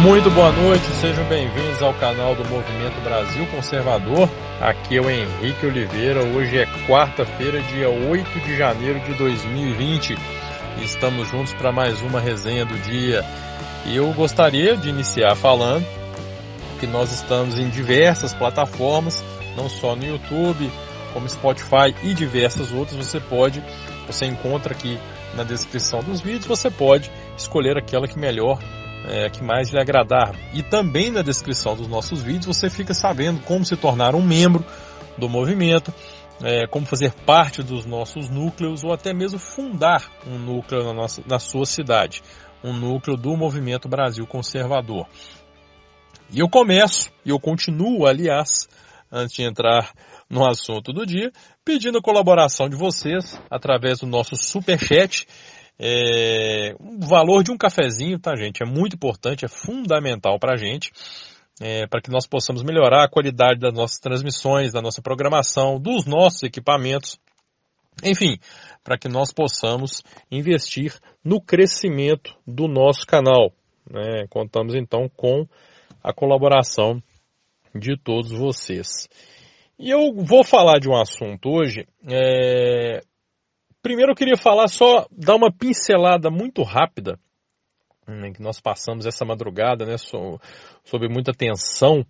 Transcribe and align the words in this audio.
Muito 0.00 0.30
boa 0.30 0.50
noite, 0.50 0.82
sejam 0.98 1.22
bem-vindos 1.24 1.82
ao 1.82 1.92
canal 1.92 2.34
do 2.34 2.42
Movimento 2.48 2.98
Brasil 3.04 3.46
Conservador. 3.48 4.30
Aqui 4.58 4.96
é 4.96 5.00
o 5.00 5.10
Henrique 5.10 5.66
Oliveira. 5.66 6.24
Hoje 6.24 6.56
é 6.56 6.66
quarta-feira, 6.86 7.60
dia 7.64 7.90
8 7.90 8.40
de 8.40 8.56
janeiro 8.56 8.98
de 9.00 9.12
2020. 9.12 10.16
E 10.78 10.84
estamos 10.84 11.28
juntos 11.28 11.52
para 11.52 11.70
mais 11.70 12.00
uma 12.00 12.18
resenha 12.18 12.64
do 12.64 12.78
dia. 12.78 13.22
E 13.84 13.94
eu 13.94 14.10
gostaria 14.14 14.74
de 14.74 14.88
iniciar 14.88 15.36
falando 15.36 15.84
que 16.80 16.86
nós 16.86 17.12
estamos 17.12 17.58
em 17.58 17.68
diversas 17.68 18.32
plataformas, 18.32 19.22
não 19.54 19.68
só 19.68 19.94
no 19.94 20.06
YouTube, 20.06 20.70
como 21.12 21.28
Spotify 21.28 21.94
e 22.02 22.14
diversas 22.14 22.72
outras. 22.72 22.96
Você 22.96 23.20
pode, 23.20 23.62
você 24.06 24.24
encontra 24.24 24.72
aqui 24.72 24.98
na 25.34 25.44
descrição 25.44 26.02
dos 26.02 26.22
vídeos, 26.22 26.46
você 26.46 26.70
pode 26.70 27.12
escolher 27.36 27.76
aquela 27.76 28.08
que 28.08 28.18
melhor 28.18 28.58
é, 29.06 29.28
que 29.30 29.42
mais 29.42 29.70
lhe 29.70 29.80
agradar. 29.80 30.34
E 30.54 30.62
também 30.62 31.10
na 31.10 31.22
descrição 31.22 31.74
dos 31.74 31.88
nossos 31.88 32.22
vídeos 32.22 32.56
você 32.56 32.68
fica 32.68 32.94
sabendo 32.94 33.40
como 33.42 33.64
se 33.64 33.76
tornar 33.76 34.14
um 34.14 34.22
membro 34.22 34.64
do 35.18 35.28
movimento, 35.28 35.92
é, 36.42 36.66
como 36.66 36.86
fazer 36.86 37.12
parte 37.26 37.62
dos 37.62 37.84
nossos 37.84 38.28
núcleos 38.28 38.82
ou 38.82 38.92
até 38.92 39.12
mesmo 39.12 39.38
fundar 39.38 40.10
um 40.26 40.38
núcleo 40.38 40.84
na, 40.84 40.92
nossa, 40.92 41.22
na 41.26 41.38
sua 41.38 41.66
cidade, 41.66 42.22
um 42.64 42.72
núcleo 42.72 43.16
do 43.16 43.36
Movimento 43.36 43.88
Brasil 43.88 44.26
Conservador. 44.26 45.06
E 46.32 46.40
eu 46.40 46.48
começo, 46.48 47.10
e 47.24 47.30
eu 47.30 47.40
continuo, 47.40 48.06
aliás, 48.06 48.68
antes 49.10 49.34
de 49.34 49.42
entrar 49.42 49.92
no 50.28 50.46
assunto 50.46 50.92
do 50.92 51.04
dia, 51.04 51.32
pedindo 51.64 51.98
a 51.98 52.02
colaboração 52.02 52.68
de 52.68 52.76
vocês 52.76 53.40
através 53.50 53.98
do 53.98 54.06
nosso 54.06 54.36
super 54.36 54.78
chat. 54.78 55.26
É, 55.82 56.74
o 56.78 57.06
valor 57.06 57.42
de 57.42 57.50
um 57.50 57.56
cafezinho, 57.56 58.18
tá, 58.18 58.36
gente? 58.36 58.62
É 58.62 58.66
muito 58.66 58.96
importante, 58.96 59.46
é 59.46 59.48
fundamental 59.48 60.38
para 60.38 60.54
gente, 60.54 60.92
é, 61.58 61.86
para 61.86 62.02
que 62.02 62.10
nós 62.10 62.26
possamos 62.26 62.62
melhorar 62.62 63.04
a 63.04 63.08
qualidade 63.08 63.58
das 63.58 63.72
nossas 63.72 63.98
transmissões, 63.98 64.72
da 64.72 64.82
nossa 64.82 65.00
programação, 65.00 65.80
dos 65.80 66.04
nossos 66.04 66.42
equipamentos. 66.42 67.18
Enfim, 68.04 68.38
para 68.84 68.98
que 68.98 69.08
nós 69.08 69.32
possamos 69.32 70.02
investir 70.30 70.94
no 71.24 71.40
crescimento 71.40 72.36
do 72.46 72.68
nosso 72.68 73.06
canal. 73.06 73.50
Né? 73.90 74.26
Contamos 74.28 74.74
então 74.74 75.08
com 75.16 75.46
a 76.04 76.12
colaboração 76.12 77.02
de 77.74 77.96
todos 77.96 78.32
vocês. 78.32 79.08
E 79.78 79.88
eu 79.88 80.12
vou 80.14 80.44
falar 80.44 80.78
de 80.78 80.90
um 80.90 80.94
assunto 80.94 81.48
hoje. 81.48 81.86
É... 82.06 83.00
Primeiro 83.82 84.12
eu 84.12 84.16
queria 84.16 84.36
falar 84.36 84.68
só, 84.68 85.06
dar 85.10 85.36
uma 85.36 85.50
pincelada 85.50 86.30
muito 86.30 86.62
rápida, 86.62 87.18
né, 88.06 88.32
que 88.32 88.42
nós 88.42 88.60
passamos 88.60 89.06
essa 89.06 89.24
madrugada, 89.24 89.86
né, 89.86 89.96
sob 89.98 91.08
muita 91.08 91.32
tensão, 91.32 92.04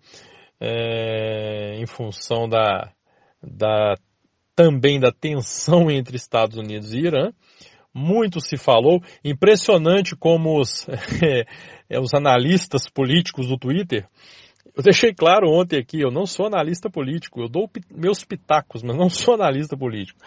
é... 0.59 1.75
em 1.77 1.85
função 1.85 2.47
da, 2.47 2.91
da 3.41 3.95
também 4.55 4.99
da 4.99 5.11
tensão 5.11 5.89
entre 5.89 6.17
Estados 6.17 6.57
Unidos 6.57 6.93
e 6.93 6.99
Irã. 6.99 7.31
Muito 7.93 8.39
se 8.39 8.55
falou, 8.55 9.01
impressionante 9.23 10.15
como 10.15 10.59
os, 10.59 10.87
é, 11.89 11.99
os 11.99 12.13
analistas 12.13 12.89
políticos 12.89 13.47
do 13.47 13.57
Twitter 13.57 14.07
eu 14.75 14.83
deixei 14.83 15.13
claro 15.13 15.49
ontem 15.49 15.79
aqui, 15.79 15.99
eu 15.99 16.11
não 16.11 16.25
sou 16.25 16.45
analista 16.45 16.89
político, 16.89 17.41
eu 17.41 17.49
dou 17.49 17.69
meus 17.91 18.23
pitacos, 18.23 18.81
mas 18.81 18.95
não 18.95 19.09
sou 19.09 19.33
analista 19.33 19.75
político. 19.75 20.19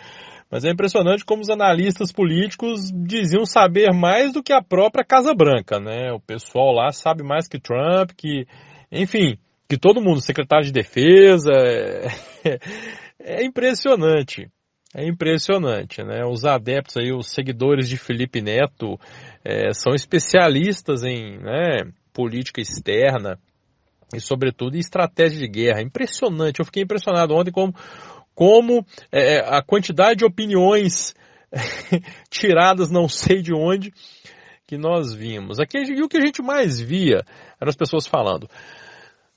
Mas 0.55 0.65
é 0.65 0.71
impressionante 0.71 1.25
como 1.25 1.43
os 1.43 1.51
analistas 1.51 2.13
políticos 2.13 2.89
diziam 2.93 3.45
saber 3.45 3.93
mais 3.93 4.33
do 4.33 4.41
que 4.41 4.53
a 4.53 4.63
própria 4.63 5.05
Casa 5.05 5.35
Branca, 5.35 5.81
né? 5.81 6.13
O 6.13 6.21
pessoal 6.21 6.73
lá 6.73 6.93
sabe 6.93 7.25
mais 7.25 7.49
que 7.49 7.59
Trump, 7.59 8.13
que, 8.17 8.47
enfim, 8.93 9.37
que 9.69 9.77
todo 9.77 10.01
mundo, 10.01 10.21
secretário 10.21 10.65
de 10.65 10.71
defesa, 10.71 11.51
é, 11.53 12.07
é 13.19 13.45
impressionante. 13.45 14.49
É 14.95 15.05
impressionante, 15.05 16.05
né? 16.05 16.25
Os 16.25 16.45
adeptos 16.45 16.99
aí, 16.99 17.13
os 17.13 17.33
seguidores 17.35 17.89
de 17.89 17.97
Felipe 17.97 18.41
Neto, 18.41 18.97
é, 19.45 19.73
são 19.73 19.93
especialistas 19.93 21.03
em 21.03 21.37
né, 21.37 21.81
política 22.13 22.61
externa, 22.61 23.41
e, 24.15 24.21
sobretudo, 24.21 24.77
em 24.77 24.81
estratégia 24.81 25.41
de 25.41 25.49
guerra. 25.49 25.83
Impressionante, 25.83 26.61
eu 26.61 26.65
fiquei 26.65 26.83
impressionado 26.83 27.35
ontem 27.35 27.51
como, 27.51 27.75
como 28.35 28.85
é, 29.13 29.39
a 29.39 29.63
quantidade 29.63 30.19
de 30.19 30.25
opiniões 30.25 31.15
tiradas 32.29 32.91
não 32.91 33.09
sei 33.09 33.41
de 33.41 33.55
onde 33.55 33.93
que 34.67 34.77
nós 34.77 35.15
vimos. 35.15 35.61
Aqui, 35.61 35.79
e 35.79 36.03
o 36.03 36.09
que 36.09 36.17
a 36.17 36.25
gente 36.25 36.43
mais 36.43 36.81
via 36.81 37.25
eram 37.61 37.69
as 37.69 37.77
pessoas 37.77 38.07
falando: 38.07 38.49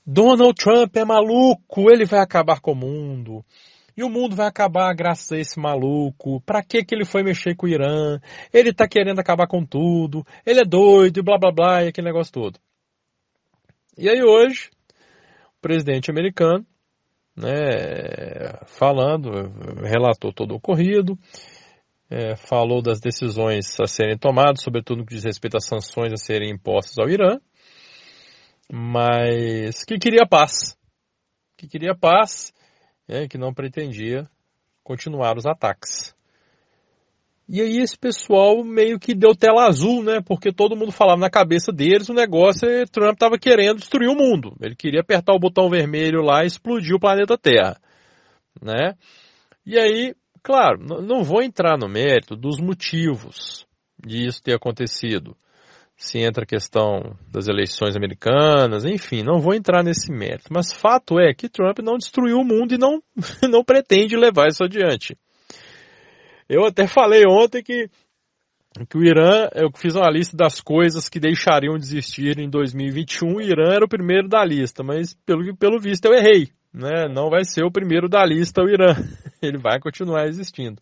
Donald 0.06 0.54
Trump 0.54 0.96
é 0.96 1.04
maluco, 1.04 1.90
ele 1.90 2.04
vai 2.04 2.20
acabar 2.20 2.60
com 2.60 2.72
o 2.72 2.76
mundo. 2.76 3.44
E 3.96 4.04
o 4.04 4.08
mundo 4.08 4.36
vai 4.36 4.46
acabar 4.46 4.94
graças 4.94 5.32
a 5.32 5.38
esse 5.38 5.58
maluco. 5.58 6.40
Pra 6.42 6.62
que 6.62 6.84
que 6.84 6.94
ele 6.94 7.04
foi 7.04 7.24
mexer 7.24 7.56
com 7.56 7.66
o 7.66 7.68
Irã? 7.68 8.20
Ele 8.54 8.72
tá 8.72 8.86
querendo 8.86 9.18
acabar 9.18 9.48
com 9.48 9.66
tudo. 9.66 10.24
Ele 10.46 10.60
é 10.60 10.64
doido 10.64 11.18
e 11.18 11.22
blá 11.22 11.36
blá 11.36 11.50
blá 11.50 11.82
e 11.82 11.88
aquele 11.88 12.06
negócio 12.06 12.32
todo. 12.32 12.60
E 13.96 14.08
aí 14.08 14.22
hoje, 14.22 14.70
o 15.56 15.60
presidente 15.60 16.12
americano, 16.12 16.64
né, 17.38 18.58
falando, 18.66 19.30
relatou 19.82 20.32
todo 20.32 20.52
o 20.52 20.56
ocorrido, 20.56 21.16
é, 22.10 22.34
falou 22.36 22.82
das 22.82 23.00
decisões 23.00 23.78
a 23.80 23.86
serem 23.86 24.18
tomadas, 24.18 24.62
sobretudo 24.62 24.98
no 24.98 25.06
que 25.06 25.14
diz 25.14 25.24
respeito 25.24 25.56
às 25.56 25.66
sanções 25.66 26.12
a 26.12 26.16
serem 26.16 26.50
impostas 26.50 26.98
ao 26.98 27.08
Irã, 27.08 27.38
mas 28.70 29.84
que 29.84 29.98
queria 29.98 30.26
paz, 30.26 30.76
que 31.56 31.68
queria 31.68 31.94
paz, 31.94 32.52
é, 33.06 33.28
que 33.28 33.38
não 33.38 33.54
pretendia 33.54 34.28
continuar 34.82 35.36
os 35.36 35.46
ataques. 35.46 36.17
E 37.48 37.62
aí 37.62 37.78
esse 37.78 37.96
pessoal 37.96 38.62
meio 38.62 38.98
que 38.98 39.14
deu 39.14 39.34
tela 39.34 39.66
azul, 39.66 40.04
né? 40.04 40.20
Porque 40.20 40.52
todo 40.52 40.76
mundo 40.76 40.92
falava 40.92 41.18
na 41.18 41.30
cabeça 41.30 41.72
deles 41.72 42.10
o 42.10 42.14
negócio 42.14 42.68
é 42.68 42.84
Trump 42.84 43.14
estava 43.14 43.38
querendo 43.38 43.78
destruir 43.78 44.10
o 44.10 44.14
mundo. 44.14 44.54
Ele 44.60 44.76
queria 44.76 45.00
apertar 45.00 45.32
o 45.32 45.38
botão 45.38 45.70
vermelho 45.70 46.20
lá 46.20 46.44
e 46.44 46.46
explodir 46.46 46.94
o 46.94 47.00
planeta 47.00 47.38
Terra, 47.38 47.80
né? 48.60 48.94
E 49.64 49.78
aí, 49.78 50.14
claro, 50.42 50.78
não 51.02 51.22
vou 51.22 51.42
entrar 51.42 51.78
no 51.78 51.88
mérito 51.88 52.36
dos 52.36 52.60
motivos 52.60 53.66
de 54.06 54.26
isso 54.26 54.42
ter 54.42 54.54
acontecido. 54.54 55.34
Se 55.96 56.18
entra 56.18 56.44
a 56.44 56.46
questão 56.46 57.16
das 57.32 57.48
eleições 57.48 57.96
americanas, 57.96 58.84
enfim, 58.84 59.22
não 59.22 59.40
vou 59.40 59.54
entrar 59.54 59.82
nesse 59.82 60.12
mérito. 60.12 60.48
Mas 60.52 60.72
fato 60.72 61.18
é 61.18 61.34
que 61.34 61.48
Trump 61.48 61.78
não 61.80 61.96
destruiu 61.96 62.38
o 62.38 62.44
mundo 62.44 62.74
e 62.74 62.78
não, 62.78 63.02
não 63.50 63.64
pretende 63.64 64.16
levar 64.16 64.48
isso 64.48 64.62
adiante. 64.62 65.16
Eu 66.48 66.64
até 66.64 66.86
falei 66.86 67.24
ontem 67.28 67.62
que, 67.62 67.90
que 68.88 68.96
o 68.96 69.04
Irã, 69.04 69.48
eu 69.54 69.70
fiz 69.76 69.94
uma 69.94 70.10
lista 70.10 70.36
das 70.36 70.60
coisas 70.60 71.08
que 71.08 71.20
deixariam 71.20 71.76
de 71.76 71.84
existir 71.84 72.38
em 72.38 72.48
2021, 72.48 73.36
o 73.36 73.40
Irã 73.40 73.74
era 73.74 73.84
o 73.84 73.88
primeiro 73.88 74.28
da 74.28 74.44
lista, 74.44 74.82
mas 74.82 75.14
pelo, 75.26 75.54
pelo 75.56 75.78
visto 75.78 76.06
eu 76.06 76.14
errei. 76.14 76.48
Né? 76.72 77.08
Não 77.12 77.28
vai 77.28 77.44
ser 77.44 77.64
o 77.64 77.70
primeiro 77.70 78.08
da 78.08 78.24
lista 78.24 78.62
o 78.62 78.68
Irã. 78.68 78.94
Ele 79.42 79.58
vai 79.58 79.78
continuar 79.78 80.26
existindo. 80.26 80.80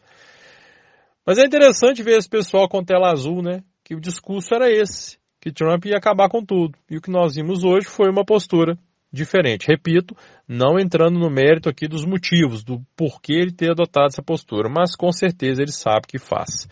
Mas 1.26 1.38
é 1.38 1.44
interessante 1.44 2.02
ver 2.02 2.18
esse 2.18 2.28
pessoal 2.28 2.68
com 2.68 2.84
tela 2.84 3.10
azul, 3.10 3.42
né? 3.42 3.62
Que 3.82 3.94
o 3.94 4.00
discurso 4.00 4.54
era 4.54 4.70
esse, 4.70 5.18
que 5.40 5.52
Trump 5.52 5.84
ia 5.86 5.96
acabar 5.96 6.28
com 6.28 6.44
tudo. 6.44 6.78
E 6.88 6.96
o 6.96 7.00
que 7.00 7.10
nós 7.10 7.34
vimos 7.34 7.64
hoje 7.64 7.88
foi 7.88 8.08
uma 8.08 8.24
postura 8.24 8.78
diferente. 9.16 9.66
Repito, 9.66 10.16
não 10.46 10.78
entrando 10.78 11.18
no 11.18 11.30
mérito 11.30 11.68
aqui 11.68 11.88
dos 11.88 12.04
motivos, 12.04 12.62
do 12.62 12.80
porquê 12.96 13.32
ele 13.32 13.52
ter 13.52 13.70
adotado 13.70 14.06
essa 14.06 14.22
postura, 14.22 14.68
mas 14.68 14.94
com 14.94 15.10
certeza 15.10 15.62
ele 15.62 15.72
sabe 15.72 16.06
que 16.06 16.18
faz. 16.18 16.68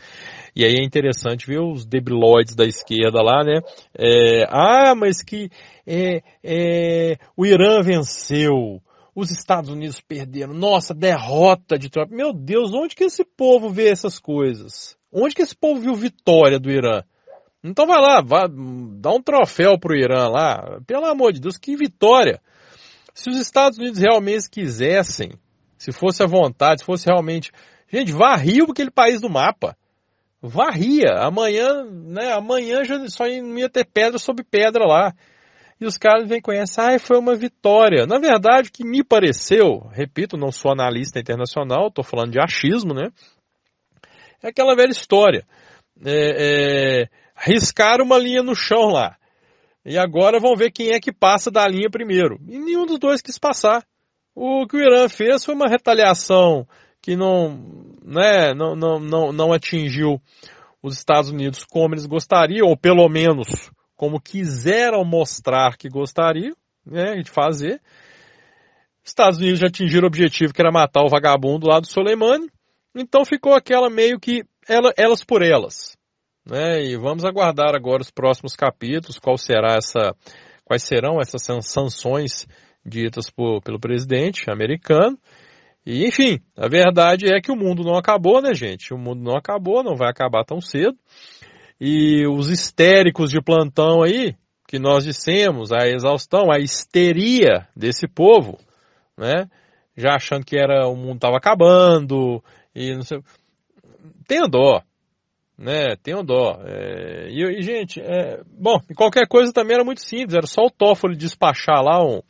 E 0.55 0.65
aí 0.65 0.75
é 0.79 0.85
interessante 0.85 1.47
ver 1.47 1.61
os 1.61 1.85
debiloides 1.85 2.55
da 2.55 2.65
esquerda 2.65 3.21
lá, 3.21 3.43
né? 3.43 3.61
É, 3.99 4.45
ah, 4.49 4.95
mas 4.95 5.23
que 5.23 5.51
é, 5.87 6.23
é, 6.43 7.17
o 7.37 7.45
Irã 7.45 7.83
venceu, 7.83 8.81
os 9.15 9.31
Estados 9.31 9.71
Unidos 9.71 10.01
perderam, 10.01 10.55
nossa, 10.55 10.95
derrota 10.95 11.79
de 11.79 11.89
Trump. 11.89 12.11
Meu 12.11 12.33
Deus, 12.33 12.73
onde 12.73 12.95
que 12.95 13.05
esse 13.05 13.25
povo 13.25 13.71
vê 13.71 13.89
essas 13.89 14.19
coisas? 14.19 14.97
Onde 15.13 15.35
que 15.35 15.43
esse 15.43 15.55
povo 15.55 15.81
viu 15.81 15.95
vitória 15.95 16.59
do 16.59 16.71
Irã? 16.71 17.03
Então 17.65 17.87
vai 17.87 17.99
lá, 17.99 18.21
dá 18.21 19.11
um 19.11 19.23
troféu 19.23 19.79
pro 19.79 19.97
Irã 19.97 20.29
lá. 20.29 20.79
Pelo 20.87 21.07
amor 21.07 21.33
de 21.33 21.41
Deus, 21.41 21.57
que 21.57 21.75
vitória! 21.75 22.39
Se 23.15 23.31
os 23.31 23.39
Estados 23.39 23.79
Unidos 23.79 24.01
realmente 24.01 24.51
quisessem, 24.51 25.33
se 25.79 25.91
fosse 25.91 26.23
a 26.23 26.27
vontade, 26.27 26.81
se 26.81 26.87
fosse 26.87 27.07
realmente. 27.07 27.51
Gente, 27.91 28.13
varria 28.13 28.65
aquele 28.65 28.91
país 28.91 29.21
do 29.21 29.31
mapa. 29.31 29.77
Varria. 30.43 31.13
Amanhã, 31.21 31.85
né? 31.85 32.33
Amanhã 32.33 32.85
já 32.85 33.09
só 33.09 33.27
ia 33.27 33.69
ter 33.71 33.87
pedra 33.87 34.19
sobre 34.19 34.45
pedra 34.45 34.85
lá. 34.85 35.15
E 35.81 35.87
os 35.87 35.97
caras 35.97 36.29
vêm 36.29 36.41
essa, 36.53 36.95
ah, 36.95 36.99
foi 36.99 37.19
uma 37.19 37.35
vitória. 37.35 38.07
Na 38.07 38.19
verdade, 38.19 38.69
o 38.69 38.73
que 38.73 38.85
me 38.85 39.03
pareceu, 39.03 39.89
repito, 39.93 40.37
não 40.37 40.53
sou 40.53 40.71
analista 40.71 41.19
internacional, 41.19 41.89
estou 41.89 42.05
falando 42.05 42.31
de 42.31 42.41
achismo, 42.41 42.95
né? 42.95 43.09
É 44.43 44.49
aquela 44.49 44.77
velha 44.77 44.91
história. 44.91 45.47
É, 46.05 47.03
é, 47.03 47.09
riscar 47.37 48.01
uma 48.01 48.19
linha 48.19 48.43
no 48.43 48.55
chão 48.55 48.91
lá. 48.91 49.17
E 49.85 49.99
agora 49.99 50.41
vão 50.41 50.57
ver 50.57 50.71
quem 50.71 50.93
é 50.93 51.01
que 51.01 51.13
passa 51.13 51.51
da 51.51 51.67
linha 51.69 51.91
primeiro. 51.91 52.39
E 52.49 52.59
nenhum 52.59 52.87
dos 52.87 52.99
dois 52.99 53.21
quis 53.21 53.39
passar. 53.39 53.85
O 54.35 54.67
que 54.67 54.77
o 54.77 54.81
Irã 54.81 55.09
fez 55.09 55.45
foi 55.45 55.55
uma 55.55 55.69
retaliação 55.69 56.67
que 57.01 57.15
não, 57.15 57.95
né, 58.03 58.55
não, 58.55 58.75
não, 58.75 58.99
não, 58.99 59.33
não 59.33 59.53
atingiu 59.53 60.21
os 60.83 60.97
Estados 60.97 61.31
Unidos 61.31 61.65
como 61.65 61.95
eles 61.95 62.07
gostariam, 62.07 62.67
ou 62.67 62.77
pelo 62.77 63.09
menos 63.09 63.71
como 63.95 64.21
quiseram 64.21 65.05
mostrar 65.05 65.77
que 65.77 65.89
gostariam 65.89 66.57
né, 66.85 67.17
de 67.17 67.31
fazer. 67.31 67.81
Estados 69.05 69.39
Unidos 69.39 69.61
já 69.61 69.67
atingiram 69.67 70.05
o 70.05 70.07
objetivo 70.07 70.53
que 70.53 70.63
era 70.63 70.73
matar 70.73 71.03
o 71.03 71.09
vagabundo 71.09 71.67
lá 71.67 71.79
do 71.79 71.87
Soleimani. 71.87 72.49
Então 72.95 73.25
ficou 73.25 73.55
aquela 73.55 73.91
meio 73.91 74.19
que 74.19 74.45
ela, 74.67 74.93
elas 74.97 75.23
por 75.23 75.43
elas. 75.43 75.94
Né? 76.45 76.85
E 76.85 76.97
vamos 76.97 77.25
aguardar 77.25 77.75
agora 77.75 78.03
os 78.03 78.11
próximos 78.11 78.55
capítulos, 78.55 79.19
qual 79.19 79.37
será 79.39 79.77
essa, 79.77 80.15
quais 80.65 80.83
serão 80.83 81.21
essas 81.21 81.43
sanções 81.63 82.47
ditas 82.85 83.31
por, 83.31 83.63
pelo 83.63 83.81
presidente 83.81 84.51
americano. 84.51 85.19
E 85.87 86.07
enfim, 86.07 86.41
a 86.57 86.69
verdade 86.69 87.27
é 87.27 87.41
que 87.41 87.53
o 87.53 87.57
mundo 87.57 87.83
não 87.83 87.97
acabou, 87.97 88.41
né, 88.41 88.55
gente? 88.55 88.93
O 88.93 88.99
mundo 88.99 89.23
não 89.23 89.37
acabou, 89.37 89.83
não 89.83 89.97
vai 89.97 90.09
acabar 90.11 90.45
tão 90.45 90.61
cedo. 90.61 90.97
E 91.81 92.27
os 92.27 92.49
histéricos 92.49 93.31
de 93.31 93.41
plantão 93.43 94.03
aí, 94.03 94.35
que 94.67 94.79
nós 94.79 95.05
dissemos, 95.05 95.73
a 95.73 95.87
exaustão, 95.89 96.51
a 96.51 96.59
histeria 96.59 97.69
desse 97.77 98.07
povo, 98.07 98.59
né? 99.17 99.49
Já 99.97 100.15
achando 100.15 100.45
que 100.45 100.59
era 100.59 100.89
o 100.89 100.97
mundo 100.97 101.17
estava 101.17 101.37
acabando 101.37 102.43
e 102.75 102.95
não 102.95 103.03
sei. 103.03 103.21
Tenha 104.27 104.49
dó, 104.49 104.83
né? 105.57 105.97
Tenha 106.03 106.23
dó. 106.23 106.61
É, 106.65 107.29
e, 107.31 107.59
e, 107.59 107.63
gente, 107.63 108.01
é, 108.01 108.41
bom, 108.47 108.79
qualquer 108.97 109.27
coisa 109.27 109.53
também 109.53 109.75
era 109.75 109.85
muito 109.85 110.01
simples, 110.01 110.35
era 110.35 110.47
só 110.47 110.63
o 110.63 110.71
Toffoli 110.71 111.17
despachar 111.17 111.83
lá 111.83 112.05
um, 112.05 112.21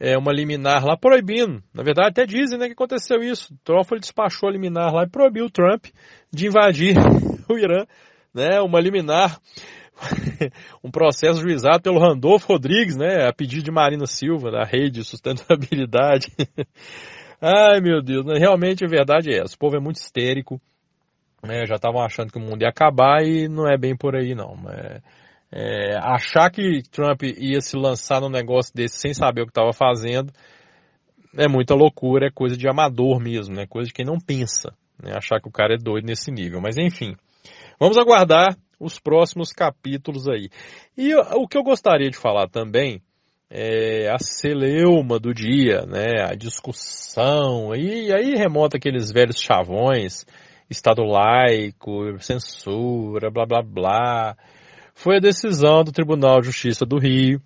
é, 0.00 0.16
uma 0.16 0.32
liminar 0.32 0.84
lá 0.84 0.96
proibindo. 0.96 1.62
Na 1.74 1.82
verdade, 1.82 2.08
até 2.08 2.26
dizem 2.26 2.58
né, 2.58 2.66
que 2.66 2.72
aconteceu 2.72 3.20
isso. 3.20 3.52
O 3.52 3.58
Toffoli 3.64 4.00
despachou 4.00 4.48
a 4.48 4.52
liminar 4.52 4.92
lá 4.92 5.04
e 5.04 5.10
proibiu 5.10 5.46
o 5.46 5.50
Trump 5.50 5.86
de 6.32 6.46
invadir 6.46 6.96
o 7.48 7.58
Irã, 7.58 7.84
né? 8.34 8.60
Uma 8.60 8.80
liminar 8.80 9.38
um 10.82 10.90
processo 10.90 11.40
juizado 11.40 11.82
pelo 11.82 11.98
Randolfo 11.98 12.52
Rodrigues, 12.52 12.96
né, 12.96 13.26
a 13.26 13.32
pedido 13.32 13.64
de 13.64 13.70
Marina 13.70 14.06
Silva, 14.06 14.50
da 14.50 14.64
Rede 14.64 15.00
de 15.00 15.04
Sustentabilidade. 15.04 16.28
Ai, 17.40 17.80
meu 17.80 18.02
Deus, 18.02 18.24
né? 18.24 18.34
realmente 18.38 18.84
a 18.84 18.88
verdade 18.88 19.30
é 19.30 19.38
essa. 19.38 19.54
O 19.54 19.58
povo 19.58 19.76
é 19.76 19.80
muito 19.80 19.96
histérico, 19.96 20.60
né, 21.42 21.66
já 21.66 21.76
estavam 21.76 22.02
achando 22.02 22.32
que 22.32 22.38
o 22.38 22.42
mundo 22.42 22.62
ia 22.62 22.68
acabar 22.68 23.22
e 23.22 23.48
não 23.48 23.68
é 23.68 23.76
bem 23.76 23.96
por 23.96 24.16
aí, 24.16 24.34
não. 24.34 24.56
É, 24.70 25.00
é, 25.50 25.98
achar 25.98 26.50
que 26.50 26.82
Trump 26.90 27.22
ia 27.22 27.60
se 27.60 27.76
lançar 27.76 28.20
num 28.20 28.28
negócio 28.28 28.74
desse 28.74 28.98
sem 28.98 29.14
saber 29.14 29.42
o 29.42 29.46
que 29.46 29.50
estava 29.50 29.72
fazendo 29.72 30.32
é 31.36 31.46
muita 31.46 31.74
loucura, 31.74 32.26
é 32.26 32.30
coisa 32.30 32.56
de 32.56 32.68
amador 32.68 33.20
mesmo, 33.20 33.54
né, 33.54 33.66
coisa 33.66 33.88
de 33.88 33.94
quem 33.94 34.04
não 34.04 34.18
pensa. 34.18 34.74
Né, 35.02 35.12
achar 35.14 35.40
que 35.40 35.48
o 35.48 35.52
cara 35.52 35.74
é 35.74 35.78
doido 35.78 36.06
nesse 36.06 36.30
nível. 36.30 36.60
Mas 36.60 36.76
enfim, 36.76 37.14
vamos 37.78 37.96
aguardar 37.96 38.56
os 38.80 38.98
próximos 38.98 39.52
capítulos 39.52 40.28
aí. 40.28 40.48
E 40.96 41.14
o 41.14 41.46
que 41.46 41.58
eu 41.58 41.62
gostaria 41.62 42.10
de 42.10 42.16
falar 42.16 42.48
também 42.48 43.02
é 43.50 44.10
a 44.10 44.18
celeuma 44.18 45.18
do 45.18 45.32
dia, 45.32 45.86
né? 45.86 46.22
A 46.28 46.34
discussão, 46.34 47.74
e 47.74 48.12
aí 48.12 48.34
remonta 48.34 48.76
aqueles 48.76 49.10
velhos 49.10 49.40
chavões, 49.40 50.26
Estado 50.68 51.02
laico, 51.02 52.18
censura, 52.20 53.30
blá 53.30 53.46
blá 53.46 53.62
blá. 53.62 54.36
Foi 54.94 55.16
a 55.16 55.20
decisão 55.20 55.82
do 55.84 55.92
Tribunal 55.92 56.40
de 56.40 56.46
Justiça 56.46 56.84
do 56.84 56.98
Rio 56.98 57.40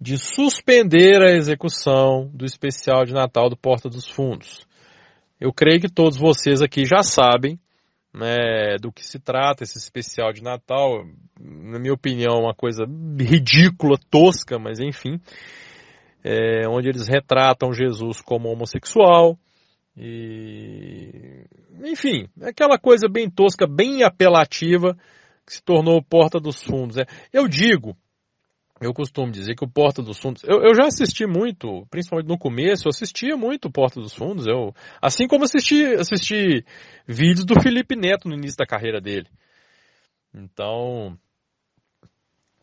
de 0.00 0.18
suspender 0.18 1.22
a 1.22 1.30
execução 1.30 2.28
do 2.34 2.44
especial 2.44 3.04
de 3.04 3.12
Natal 3.12 3.48
do 3.48 3.56
Porta 3.56 3.88
dos 3.88 4.08
Fundos. 4.08 4.66
Eu 5.40 5.52
creio 5.52 5.80
que 5.80 5.88
todos 5.88 6.18
vocês 6.18 6.60
aqui 6.60 6.84
já 6.84 7.02
sabem 7.02 7.58
né, 8.12 8.76
do 8.80 8.92
que 8.92 9.06
se 9.06 9.18
trata 9.18 9.62
esse 9.62 9.78
especial 9.78 10.32
de 10.32 10.42
Natal. 10.42 11.04
Na 11.40 11.78
minha 11.78 11.94
opinião, 11.94 12.40
uma 12.40 12.54
coisa 12.54 12.84
ridícula, 13.18 13.96
tosca, 14.10 14.58
mas 14.58 14.80
enfim. 14.80 15.20
É, 16.22 16.68
onde 16.68 16.88
eles 16.88 17.08
retratam 17.08 17.72
Jesus 17.72 18.20
como 18.20 18.48
homossexual. 18.48 19.38
E, 19.96 21.44
enfim, 21.84 22.28
aquela 22.40 22.78
coisa 22.78 23.08
bem 23.08 23.28
tosca, 23.30 23.66
bem 23.66 24.02
apelativa, 24.02 24.96
que 25.46 25.54
se 25.54 25.62
tornou 25.62 26.02
porta 26.02 26.40
dos 26.40 26.62
fundos. 26.62 26.96
É, 26.96 27.04
eu 27.32 27.46
digo 27.46 27.96
eu 28.82 28.92
costumo 28.92 29.30
dizer 29.30 29.54
que 29.54 29.64
o 29.64 29.70
Porta 29.70 30.02
dos 30.02 30.18
Fundos. 30.18 30.42
Eu, 30.42 30.60
eu, 30.60 30.74
já 30.74 30.86
assisti 30.86 31.24
muito, 31.24 31.86
principalmente 31.88 32.28
no 32.28 32.36
começo, 32.36 32.88
eu 32.88 32.90
assistia 32.90 33.36
muito 33.36 33.68
o 33.68 33.70
Porta 33.70 34.00
dos 34.00 34.12
Fundos. 34.12 34.44
Eu, 34.46 34.74
assim 35.00 35.28
como 35.28 35.44
assisti, 35.44 35.84
assisti 35.94 36.64
vídeos 37.06 37.46
do 37.46 37.60
Felipe 37.62 37.94
Neto 37.94 38.28
no 38.28 38.34
início 38.34 38.56
da 38.56 38.66
carreira 38.66 39.00
dele. 39.00 39.28
Então, 40.34 41.16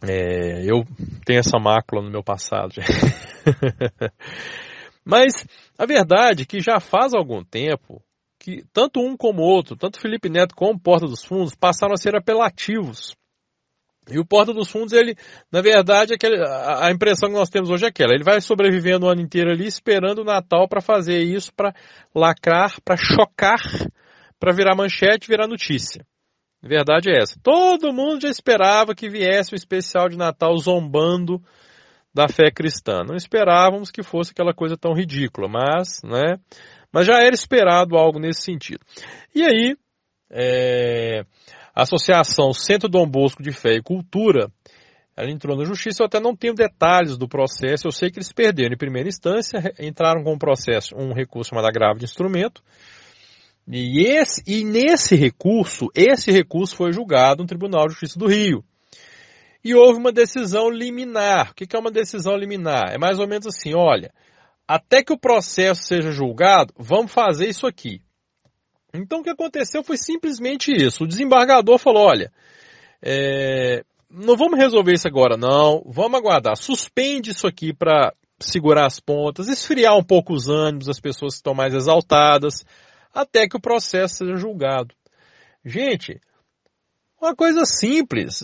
é, 0.01 0.65
eu 0.65 0.83
tenho 1.25 1.39
essa 1.39 1.57
mácula 1.57 2.01
no 2.01 2.11
meu 2.11 2.23
passado. 2.23 2.73
Mas 5.09 5.45
a 5.77 5.85
verdade 5.85 6.43
é 6.43 6.45
que 6.45 6.59
já 6.59 6.79
faz 6.79 7.13
algum 7.13 7.43
tempo 7.43 8.01
que 8.39 8.63
tanto 8.71 9.01
um 9.01 9.17
como 9.17 9.41
outro, 9.41 9.75
tanto 9.75 9.99
Felipe 9.99 10.29
Neto 10.29 10.55
como 10.55 10.79
Porta 10.79 11.05
dos 11.05 11.23
Fundos, 11.23 11.55
passaram 11.55 11.93
a 11.93 11.97
ser 11.97 12.15
apelativos 12.15 13.17
e 14.11 14.19
o 14.19 14.25
Porta 14.25 14.53
dos 14.53 14.69
Fundos, 14.69 14.93
ele, 14.93 15.15
na 15.51 15.61
verdade, 15.61 16.13
aquele, 16.13 16.41
a, 16.43 16.89
impressão 16.91 17.29
que 17.29 17.35
nós 17.35 17.49
temos 17.49 17.69
hoje 17.69 17.85
é 17.85 17.89
aquela. 17.89 18.13
Ele 18.13 18.23
vai 18.23 18.41
sobrevivendo 18.41 19.05
o 19.05 19.09
ano 19.09 19.21
inteiro 19.21 19.51
ali, 19.51 19.67
esperando 19.67 20.19
o 20.19 20.25
Natal 20.25 20.67
para 20.67 20.81
fazer 20.81 21.21
isso, 21.21 21.53
para 21.53 21.73
lacrar, 22.13 22.81
para 22.83 22.97
chocar, 22.97 23.61
para 24.39 24.53
virar 24.53 24.75
manchete, 24.75 25.27
virar 25.27 25.47
notícia. 25.47 26.05
A 26.63 26.67
verdade 26.67 27.11
é 27.11 27.21
essa. 27.21 27.39
Todo 27.41 27.93
mundo 27.93 28.21
já 28.21 28.29
esperava 28.29 28.95
que 28.95 29.09
viesse 29.09 29.53
o 29.53 29.55
especial 29.55 30.09
de 30.09 30.17
Natal 30.17 30.57
zombando 30.57 31.41
da 32.13 32.27
fé 32.27 32.51
cristã. 32.51 33.03
Não 33.07 33.15
esperávamos 33.15 33.91
que 33.91 34.03
fosse 34.03 34.31
aquela 34.31 34.53
coisa 34.53 34.75
tão 34.77 34.93
ridícula, 34.93 35.47
mas, 35.47 36.01
né? 36.03 36.37
Mas 36.91 37.05
já 37.05 37.21
era 37.21 37.33
esperado 37.33 37.95
algo 37.95 38.19
nesse 38.19 38.41
sentido. 38.41 38.79
E 39.33 39.43
aí, 39.43 39.75
é, 40.31 41.23
a 41.75 41.83
Associação 41.83 42.51
Centro 42.53 42.89
Dom 42.89 43.07
Bosco 43.07 43.43
de 43.43 43.51
Fé 43.51 43.75
e 43.75 43.81
Cultura, 43.81 44.51
ela 45.15 45.29
entrou 45.29 45.57
na 45.57 45.65
justiça, 45.65 46.01
eu 46.01 46.07
até 46.07 46.19
não 46.19 46.35
tenho 46.35 46.53
detalhes 46.53 47.17
do 47.17 47.27
processo, 47.27 47.87
eu 47.87 47.91
sei 47.91 48.09
que 48.09 48.17
eles 48.17 48.31
perderam 48.31 48.73
em 48.73 48.77
primeira 48.77 49.09
instância, 49.09 49.73
entraram 49.79 50.23
com 50.23 50.33
um 50.33 50.37
processo, 50.37 50.95
um 50.95 51.13
recurso 51.13 51.49
chamado 51.49 51.67
agravo 51.67 51.99
de 51.99 52.05
instrumento, 52.05 52.63
e, 53.71 54.01
esse, 54.01 54.41
e 54.47 54.63
nesse 54.63 55.15
recurso, 55.15 55.87
esse 55.93 56.31
recurso 56.31 56.75
foi 56.75 56.91
julgado 56.91 57.43
no 57.43 57.47
Tribunal 57.47 57.85
de 57.85 57.93
Justiça 57.93 58.17
do 58.17 58.27
Rio. 58.27 58.63
E 59.63 59.75
houve 59.75 59.99
uma 59.99 60.11
decisão 60.11 60.69
liminar. 60.69 61.51
O 61.51 61.53
que 61.53 61.75
é 61.75 61.79
uma 61.79 61.91
decisão 61.91 62.35
liminar? 62.35 62.93
É 62.93 62.97
mais 62.97 63.19
ou 63.19 63.27
menos 63.27 63.47
assim, 63.47 63.73
olha, 63.75 64.13
até 64.67 65.03
que 65.03 65.11
o 65.11 65.19
processo 65.19 65.83
seja 65.83 66.11
julgado, 66.11 66.73
vamos 66.77 67.11
fazer 67.11 67.49
isso 67.49 67.67
aqui. 67.67 68.01
Então 68.93 69.19
o 69.19 69.23
que 69.23 69.29
aconteceu 69.29 69.83
foi 69.83 69.97
simplesmente 69.97 70.71
isso. 70.71 71.03
O 71.03 71.07
desembargador 71.07 71.77
falou: 71.77 72.07
olha, 72.07 72.31
é, 73.01 73.83
não 74.09 74.35
vamos 74.35 74.57
resolver 74.57 74.93
isso 74.93 75.07
agora, 75.07 75.37
não. 75.37 75.83
Vamos 75.85 76.17
aguardar. 76.17 76.55
Suspende 76.57 77.31
isso 77.31 77.47
aqui 77.47 77.73
para 77.73 78.13
segurar 78.39 78.85
as 78.85 78.99
pontas, 78.99 79.47
esfriar 79.47 79.97
um 79.97 80.03
pouco 80.03 80.33
os 80.33 80.47
ânimos 80.47 80.85
das 80.85 80.99
pessoas 80.99 81.33
que 81.33 81.39
estão 81.39 81.53
mais 81.53 81.73
exaltadas, 81.73 82.65
até 83.13 83.47
que 83.47 83.57
o 83.57 83.61
processo 83.61 84.17
seja 84.17 84.35
julgado. 84.35 84.95
Gente, 85.63 86.19
uma 87.21 87.35
coisa 87.35 87.65
simples, 87.65 88.41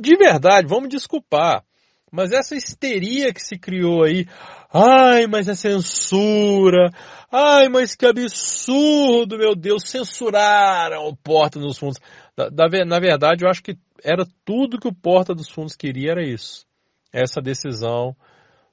de 0.00 0.16
verdade, 0.16 0.66
vamos 0.66 0.88
desculpar. 0.88 1.64
Mas 2.10 2.30
essa 2.30 2.54
histeria 2.54 3.34
que 3.34 3.42
se 3.42 3.58
criou 3.58 4.04
aí, 4.04 4.24
ai, 4.72 5.26
mas 5.26 5.48
é 5.48 5.54
censura, 5.56 6.92
ai, 7.30 7.68
mas 7.68 7.96
que 7.96 8.06
absurdo, 8.06 9.36
meu 9.36 9.56
Deus, 9.56 9.82
censuraram 9.88 11.08
o 11.08 11.16
Porta 11.16 11.58
dos 11.58 11.76
Fundos. 11.76 11.98
Da, 12.36 12.48
da, 12.48 12.84
na 12.84 13.00
verdade, 13.00 13.44
eu 13.44 13.50
acho 13.50 13.62
que 13.62 13.76
era 14.02 14.24
tudo 14.44 14.78
que 14.78 14.86
o 14.86 14.94
Porta 14.94 15.34
dos 15.34 15.50
Fundos 15.50 15.74
queria, 15.74 16.12
era 16.12 16.24
isso. 16.24 16.64
Essa 17.12 17.40
decisão 17.40 18.14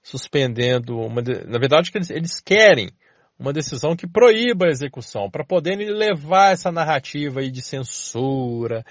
suspendendo 0.03 0.97
uma. 0.99 1.21
Na 1.47 1.59
verdade, 1.59 1.89
eles, 1.95 2.09
eles 2.11 2.39
querem 2.39 2.91
uma 3.41 3.51
decisão 3.51 3.95
que 3.95 4.07
proíba 4.07 4.67
a 4.67 4.69
execução, 4.69 5.27
para 5.27 5.43
poderem 5.43 5.89
levar 5.89 6.51
essa 6.51 6.71
narrativa 6.71 7.39
aí 7.39 7.49
de 7.49 7.63
censura, 7.63 8.85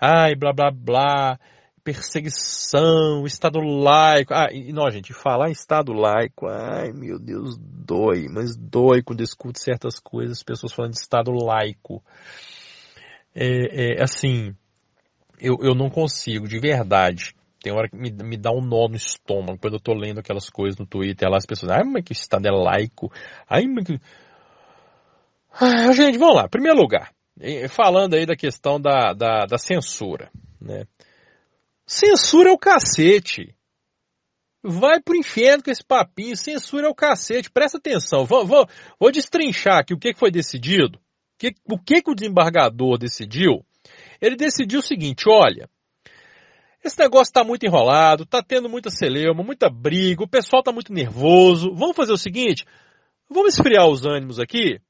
ai, 0.00 0.36
blá 0.36 0.52
blá 0.52 0.70
blá 0.70 1.38
perseguição, 1.82 3.26
Estado 3.26 3.58
laico. 3.60 4.32
Ah, 4.32 4.48
e 4.52 4.72
não, 4.72 4.88
gente, 4.90 5.12
falar 5.12 5.48
em 5.48 5.52
Estado 5.52 5.92
laico, 5.92 6.46
ai 6.46 6.92
meu 6.92 7.18
Deus, 7.18 7.56
dói, 7.58 8.28
mas 8.28 8.56
dói 8.56 9.02
quando 9.02 9.22
escuto 9.22 9.58
certas 9.58 9.98
coisas, 9.98 10.42
pessoas 10.42 10.72
falando 10.72 10.92
de 10.92 11.00
Estado 11.00 11.32
laico. 11.32 12.00
É, 13.34 13.98
é 13.98 14.02
assim, 14.02 14.54
eu, 15.40 15.56
eu 15.60 15.74
não 15.74 15.90
consigo, 15.90 16.46
de 16.46 16.60
verdade, 16.60 17.34
tem 17.66 17.72
hora 17.72 17.88
que 17.88 17.96
me, 17.96 18.12
me 18.12 18.36
dá 18.36 18.52
um 18.52 18.60
nó 18.60 18.86
no 18.86 18.94
estômago 18.94 19.58
quando 19.58 19.74
eu 19.74 19.80
tô 19.80 19.92
lendo 19.92 20.20
aquelas 20.20 20.48
coisas 20.48 20.78
no 20.78 20.86
Twitter 20.86 21.28
lá, 21.28 21.36
as 21.36 21.46
pessoas, 21.46 21.72
ai, 21.72 21.82
mas 21.82 22.04
que 22.04 22.12
Estado 22.12 22.46
é 22.46 22.50
laico, 22.52 23.12
ai, 23.50 23.64
mas 23.66 23.84
que... 23.84 24.00
Ah, 25.50 25.92
gente, 25.92 26.16
vamos 26.16 26.36
lá. 26.36 26.48
Primeiro 26.48 26.78
lugar, 26.78 27.12
falando 27.68 28.14
aí 28.14 28.24
da 28.24 28.36
questão 28.36 28.80
da, 28.80 29.12
da, 29.12 29.46
da 29.46 29.58
censura, 29.58 30.30
né? 30.60 30.84
Censura 31.84 32.50
é 32.50 32.52
o 32.52 32.58
cacete. 32.58 33.52
Vai 34.62 35.00
pro 35.00 35.16
inferno 35.16 35.64
com 35.64 35.70
esse 35.70 35.82
papinho, 35.84 36.36
censura 36.36 36.86
é 36.86 36.90
o 36.90 36.94
cacete. 36.94 37.50
Presta 37.50 37.78
atenção, 37.78 38.24
vou, 38.24 38.46
vou, 38.46 38.68
vou 39.00 39.10
destrinchar 39.10 39.78
aqui 39.78 39.92
o 39.92 39.98
que 39.98 40.14
foi 40.14 40.30
decidido. 40.30 40.98
O 40.98 41.38
que, 41.38 41.54
o 41.68 41.78
que, 41.78 42.02
o 42.06 42.14
desembargador 42.14 42.96
decidiu? 42.96 43.64
Ele 44.20 44.36
decidiu 44.36 44.78
o 44.78 44.82
seguinte, 44.82 45.24
olha, 45.28 45.68
esse 46.84 46.98
negócio 46.98 47.30
está 47.30 47.42
muito 47.42 47.64
enrolado, 47.64 48.22
está 48.22 48.42
tendo 48.42 48.68
muita 48.68 48.90
celeuma, 48.90 49.42
muita 49.42 49.68
briga, 49.68 50.22
o 50.22 50.28
pessoal 50.28 50.60
está 50.60 50.72
muito 50.72 50.92
nervoso. 50.92 51.74
Vamos 51.74 51.96
fazer 51.96 52.12
o 52.12 52.18
seguinte, 52.18 52.64
vamos 53.28 53.54
esfriar 53.54 53.88
os 53.88 54.04
ânimos 54.04 54.38
aqui, 54.38 54.80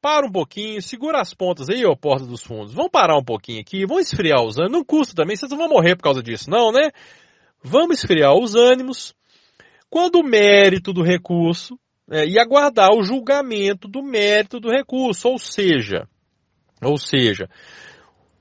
para 0.00 0.26
um 0.26 0.30
pouquinho, 0.30 0.80
segura 0.80 1.20
as 1.20 1.34
pontas 1.34 1.68
aí, 1.68 1.84
ó, 1.84 1.94
porta 1.94 2.24
dos 2.24 2.42
fundos. 2.42 2.72
Vamos 2.72 2.90
parar 2.90 3.16
um 3.16 3.24
pouquinho 3.24 3.60
aqui, 3.60 3.84
vamos 3.84 4.06
esfriar 4.06 4.42
os 4.42 4.56
ânimos. 4.56 4.78
Não 4.78 4.84
custa 4.84 5.14
também, 5.14 5.36
vocês 5.36 5.50
não 5.50 5.58
vão 5.58 5.68
morrer 5.68 5.96
por 5.96 6.04
causa 6.04 6.22
disso, 6.22 6.48
não, 6.48 6.70
né? 6.70 6.90
Vamos 7.62 7.98
esfriar 7.98 8.34
os 8.34 8.54
ânimos. 8.54 9.14
Quando 9.90 10.16
o 10.16 10.24
mérito 10.24 10.92
do 10.92 11.02
recurso 11.02 11.78
é, 12.10 12.26
e 12.26 12.38
aguardar 12.38 12.90
o 12.92 13.02
julgamento 13.02 13.88
do 13.88 14.02
mérito 14.02 14.60
do 14.60 14.70
recurso, 14.70 15.28
ou 15.28 15.38
seja, 15.38 16.06
ou 16.82 16.96
seja, 16.96 17.48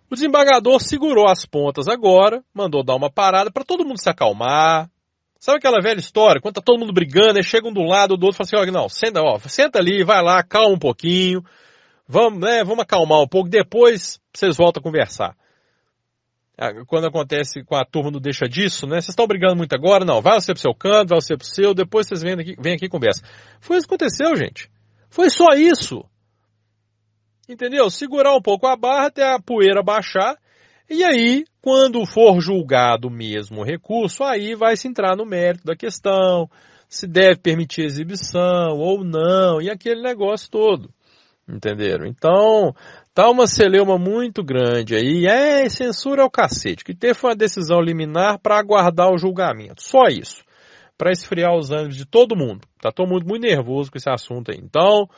o 0.09 0.15
desembargador 0.15 0.79
segurou 0.79 1.27
as 1.27 1.45
pontas 1.45 1.87
agora, 1.87 2.43
mandou 2.53 2.83
dar 2.83 2.95
uma 2.95 3.11
parada 3.11 3.51
para 3.51 3.63
todo 3.63 3.85
mundo 3.85 4.01
se 4.01 4.09
acalmar. 4.09 4.89
Sabe 5.39 5.59
aquela 5.59 5.81
velha 5.81 5.99
história, 5.99 6.41
quando 6.41 6.55
tá 6.55 6.61
todo 6.61 6.79
mundo 6.79 6.91
brigando, 6.91 7.37
aí 7.37 7.43
chega 7.43 7.67
um 7.67 7.73
do 7.73 7.83
lado 7.83 8.17
do 8.17 8.25
outro 8.25 8.35
e 8.35 8.47
fala 8.47 8.63
assim, 8.63 8.71
ó, 8.71 8.73
não, 8.73 8.89
senta, 8.89 9.21
ó, 9.21 9.37
senta 9.39 9.77
ali, 9.77 10.03
vai 10.03 10.21
lá, 10.23 10.41
calma 10.41 10.73
um 10.73 10.79
pouquinho, 10.79 11.43
vamos, 12.07 12.39
né, 12.39 12.63
vamos 12.63 12.81
acalmar 12.81 13.21
um 13.21 13.27
pouco, 13.27 13.47
depois 13.47 14.19
vocês 14.33 14.57
voltam 14.57 14.81
a 14.81 14.83
conversar. 14.83 15.35
Quando 16.87 17.05
acontece 17.05 17.63
com 17.63 17.75
a 17.75 17.85
turma 17.85 18.09
não 18.09 18.19
deixa 18.19 18.49
disso, 18.49 18.87
né? 18.87 18.95
Vocês 18.95 19.09
estão 19.09 19.27
brigando 19.27 19.55
muito 19.55 19.73
agora? 19.73 20.03
Não, 20.03 20.23
vai 20.23 20.41
você 20.41 20.53
pro 20.53 20.61
seu 20.61 20.73
canto, 20.73 21.09
vai 21.09 21.21
você 21.21 21.37
pro 21.37 21.45
seu, 21.45 21.71
depois 21.71 22.07
vocês 22.07 22.23
vêm 22.23 22.33
aqui, 22.33 22.55
vêm 22.59 22.73
aqui 22.73 22.85
e 22.85 22.89
conversam. 22.89 23.29
Foi 23.59 23.77
isso 23.77 23.87
que 23.87 23.93
aconteceu, 23.93 24.35
gente. 24.35 24.67
Foi 25.07 25.29
só 25.29 25.53
isso. 25.53 26.03
Entendeu? 27.47 27.89
Segurar 27.89 28.35
um 28.35 28.41
pouco 28.41 28.67
a 28.67 28.75
barra 28.75 29.07
até 29.07 29.23
a 29.23 29.39
poeira 29.39 29.81
baixar. 29.81 30.37
E 30.89 31.03
aí, 31.03 31.45
quando 31.61 32.05
for 32.05 32.39
julgado 32.39 33.09
mesmo 33.09 33.61
o 33.61 33.63
recurso, 33.63 34.23
aí 34.23 34.55
vai 34.55 34.75
se 34.77 34.87
entrar 34.87 35.15
no 35.15 35.25
mérito 35.25 35.65
da 35.65 35.75
questão, 35.75 36.49
se 36.87 37.05
deve 37.07 37.37
permitir 37.37 37.83
exibição 37.83 38.77
ou 38.77 39.03
não, 39.03 39.61
e 39.61 39.69
aquele 39.69 40.01
negócio 40.01 40.49
todo. 40.49 40.89
Entenderam? 41.47 42.05
Então, 42.05 42.73
Tá 43.17 43.31
uma 43.31 43.47
celeuma 43.47 43.97
muito 43.97 44.43
grande 44.43 44.93
aí. 44.93 45.25
É, 45.25 45.67
censura 45.69 46.21
é 46.21 46.23
o 46.23 46.29
cacete. 46.29 46.83
Que 46.83 46.93
teve 46.93 47.17
uma 47.23 47.35
decisão 47.35 47.81
liminar 47.81 48.37
para 48.37 48.59
aguardar 48.59 49.11
o 49.11 49.17
julgamento. 49.17 49.81
Só 49.81 50.03
isso. 50.03 50.43
Para 50.95 51.11
esfriar 51.11 51.57
os 51.57 51.71
ânimos 51.71 51.95
de 51.95 52.05
todo 52.05 52.37
mundo. 52.37 52.67
Tá 52.79 52.91
todo 52.91 53.09
mundo 53.09 53.25
muito 53.27 53.41
nervoso 53.41 53.91
com 53.91 53.97
esse 53.97 54.07
assunto 54.07 54.51
aí. 54.51 54.59
Então, 54.61 55.09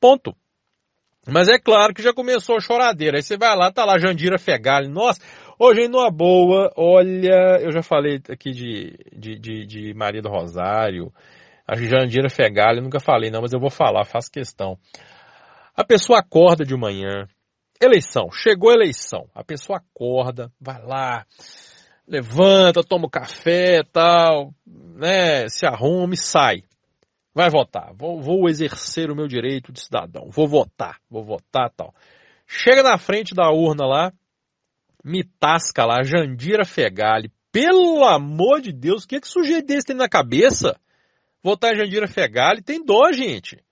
ponto. 0.00 0.34
Mas 1.26 1.48
é 1.48 1.58
claro 1.58 1.92
que 1.92 2.02
já 2.02 2.12
começou 2.12 2.56
a 2.56 2.60
choradeira. 2.60 3.18
Aí 3.18 3.22
você 3.22 3.36
vai 3.36 3.54
lá, 3.56 3.70
tá 3.70 3.84
lá 3.84 3.98
Jandira 3.98 4.38
Fegali. 4.38 4.88
Nossa, 4.88 5.20
hoje 5.58 5.86
numa 5.88 6.10
boa, 6.10 6.72
olha, 6.76 7.58
eu 7.60 7.70
já 7.70 7.82
falei 7.82 8.20
aqui 8.28 8.50
de, 8.52 8.96
de, 9.14 9.38
de, 9.38 9.66
de 9.66 9.94
Maria 9.94 10.22
do 10.22 10.30
Rosário. 10.30 11.12
A 11.66 11.76
Jandira 11.76 12.28
Fegali, 12.28 12.80
nunca 12.80 12.98
falei 12.98 13.30
não, 13.30 13.42
mas 13.42 13.52
eu 13.52 13.60
vou 13.60 13.70
falar, 13.70 14.04
faço 14.04 14.30
questão. 14.30 14.78
A 15.76 15.84
pessoa 15.84 16.18
acorda 16.18 16.64
de 16.64 16.76
manhã, 16.76 17.28
eleição, 17.80 18.28
chegou 18.32 18.70
a 18.70 18.74
eleição, 18.74 19.28
a 19.34 19.44
pessoa 19.44 19.78
acorda, 19.78 20.50
vai 20.60 20.82
lá, 20.82 21.24
levanta, 22.08 22.82
toma 22.82 23.06
o 23.06 23.10
café, 23.10 23.82
tal, 23.92 24.52
né, 24.66 25.48
se 25.48 25.64
arruma 25.64 26.14
e 26.14 26.16
sai. 26.16 26.64
Vai 27.40 27.48
votar, 27.48 27.94
vou, 27.94 28.20
vou 28.20 28.50
exercer 28.50 29.10
o 29.10 29.16
meu 29.16 29.26
direito 29.26 29.72
de 29.72 29.80
cidadão, 29.80 30.28
vou 30.28 30.46
votar, 30.46 30.98
vou 31.10 31.24
votar, 31.24 31.70
tal. 31.74 31.94
Chega 32.46 32.82
na 32.82 32.98
frente 32.98 33.34
da 33.34 33.50
urna 33.50 33.86
lá, 33.86 34.12
me 35.02 35.24
tasca 35.24 35.86
lá, 35.86 36.02
Jandira 36.02 36.66
Fegali, 36.66 37.32
pelo 37.50 38.04
amor 38.04 38.60
de 38.60 38.74
Deus, 38.74 39.04
o 39.04 39.08
que, 39.08 39.18
que 39.18 39.26
sujeito 39.26 39.68
desse 39.68 39.86
tem 39.86 39.96
na 39.96 40.06
cabeça? 40.06 40.78
Votar 41.42 41.74
Jandira 41.74 42.06
Fegali 42.06 42.60
tem 42.60 42.84
dó, 42.84 43.10
gente. 43.10 43.64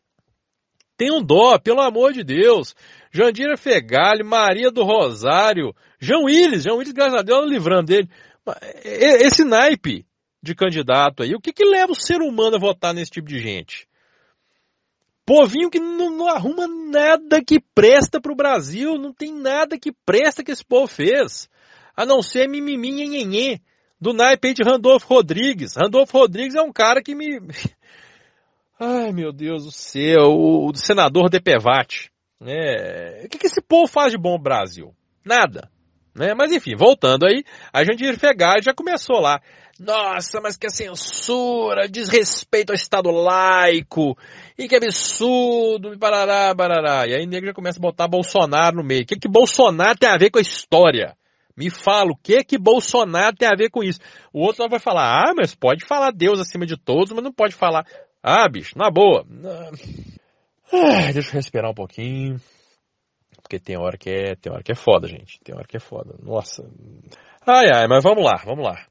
Tenham 0.96 1.22
dó, 1.22 1.58
pelo 1.58 1.82
amor 1.82 2.14
de 2.14 2.24
Deus. 2.24 2.74
Jandira 3.12 3.58
Fegali, 3.58 4.24
Maria 4.24 4.70
do 4.70 4.82
Rosário, 4.82 5.74
João 6.00 6.24
Willis, 6.24 6.62
João 6.62 6.78
Willis, 6.78 6.94
graças 6.94 7.20
a 7.20 7.22
Deus, 7.22 7.50
livrando 7.50 7.88
dele. 7.88 8.08
Esse 8.82 9.44
naipe 9.44 10.06
de 10.42 10.54
candidato 10.54 11.22
aí, 11.22 11.34
o 11.34 11.40
que 11.40 11.52
que 11.52 11.64
leva 11.64 11.92
o 11.92 12.00
ser 12.00 12.20
humano 12.20 12.56
a 12.56 12.60
votar 12.60 12.94
nesse 12.94 13.10
tipo 13.10 13.28
de 13.28 13.38
gente? 13.38 13.88
Povinho 15.26 15.68
que 15.68 15.78
não, 15.78 16.10
não 16.10 16.28
arruma 16.28 16.66
nada 16.66 17.44
que 17.44 17.60
presta 17.74 18.20
para 18.20 18.32
o 18.32 18.36
Brasil, 18.36 18.96
não 18.96 19.12
tem 19.12 19.32
nada 19.32 19.78
que 19.78 19.92
presta 19.92 20.42
que 20.42 20.50
esse 20.50 20.64
povo 20.64 20.86
fez. 20.86 21.50
A 21.94 22.06
não 22.06 22.22
ser 22.22 22.48
mimimi, 22.48 22.92
nhenhenhê, 22.92 23.60
do 24.00 24.14
naipe 24.14 24.54
de 24.54 24.62
Randolfo 24.62 25.06
Rodrigues. 25.06 25.76
Randolfo 25.76 26.16
Rodrigues 26.16 26.54
é 26.54 26.62
um 26.62 26.72
cara 26.72 27.02
que 27.02 27.14
me... 27.14 27.40
Ai, 28.80 29.12
meu 29.12 29.32
Deus 29.32 29.64
do 29.64 29.72
céu, 29.72 30.30
o, 30.30 30.74
senador 30.74 31.28
Depevate. 31.28 32.10
Né? 32.40 33.24
O 33.24 33.28
que, 33.28 33.36
que 33.36 33.48
esse 33.48 33.60
povo 33.60 33.86
faz 33.86 34.12
de 34.12 34.18
bom 34.18 34.38
no 34.38 34.42
Brasil? 34.42 34.94
Nada. 35.24 35.68
Né? 36.14 36.32
Mas 36.34 36.52
enfim, 36.52 36.74
voltando 36.74 37.26
aí, 37.26 37.44
a 37.72 37.84
Jandir 37.84 38.18
Fegali 38.18 38.62
já 38.62 38.72
começou 38.72 39.20
lá. 39.20 39.42
Nossa, 39.78 40.40
mas 40.40 40.56
que 40.56 40.68
censura, 40.70 41.88
desrespeito 41.88 42.72
ao 42.72 42.76
Estado 42.76 43.10
laico, 43.10 44.18
e 44.58 44.66
que 44.66 44.74
absurdo, 44.74 45.94
e 45.94 45.98
parará, 45.98 46.54
parará. 46.54 47.06
E 47.06 47.14
aí 47.14 47.24
o 47.24 47.28
nego 47.28 47.46
já 47.46 47.54
começa 47.54 47.78
a 47.78 47.82
botar 47.82 48.08
Bolsonaro 48.08 48.76
no 48.76 48.84
meio. 48.84 49.02
O 49.02 49.06
que, 49.06 49.16
que 49.16 49.28
Bolsonaro 49.28 49.96
tem 49.96 50.08
a 50.08 50.18
ver 50.18 50.30
com 50.30 50.38
a 50.38 50.42
história? 50.42 51.16
Me 51.56 51.70
fala, 51.70 52.10
o 52.10 52.16
que 52.16 52.42
que 52.44 52.58
Bolsonaro 52.58 53.36
tem 53.36 53.48
a 53.48 53.56
ver 53.56 53.70
com 53.70 53.82
isso? 53.82 54.00
O 54.32 54.40
outro 54.40 54.68
vai 54.68 54.80
falar, 54.80 55.28
ah, 55.28 55.32
mas 55.36 55.54
pode 55.54 55.84
falar 55.86 56.12
Deus 56.12 56.40
acima 56.40 56.66
de 56.66 56.76
todos, 56.76 57.12
mas 57.12 57.22
não 57.22 57.32
pode 57.32 57.54
falar. 57.54 57.86
Ah, 58.22 58.48
bicho, 58.48 58.76
na 58.76 58.90
boa. 58.90 59.24
Ah, 60.72 61.12
deixa 61.12 61.30
eu 61.30 61.34
respirar 61.34 61.70
um 61.70 61.74
pouquinho. 61.74 62.40
Porque 63.40 63.58
tem 63.58 63.78
hora 63.78 63.96
que 63.96 64.10
é, 64.10 64.34
tem 64.34 64.52
hora 64.52 64.62
que 64.62 64.72
é 64.72 64.74
foda, 64.74 65.08
gente. 65.08 65.40
Tem 65.42 65.54
hora 65.54 65.66
que 65.66 65.76
é 65.76 65.80
foda. 65.80 66.14
Nossa. 66.20 66.68
Ai, 67.46 67.70
ai, 67.72 67.86
mas 67.88 68.04
vamos 68.04 68.24
lá, 68.24 68.42
vamos 68.44 68.64
lá. 68.64 68.86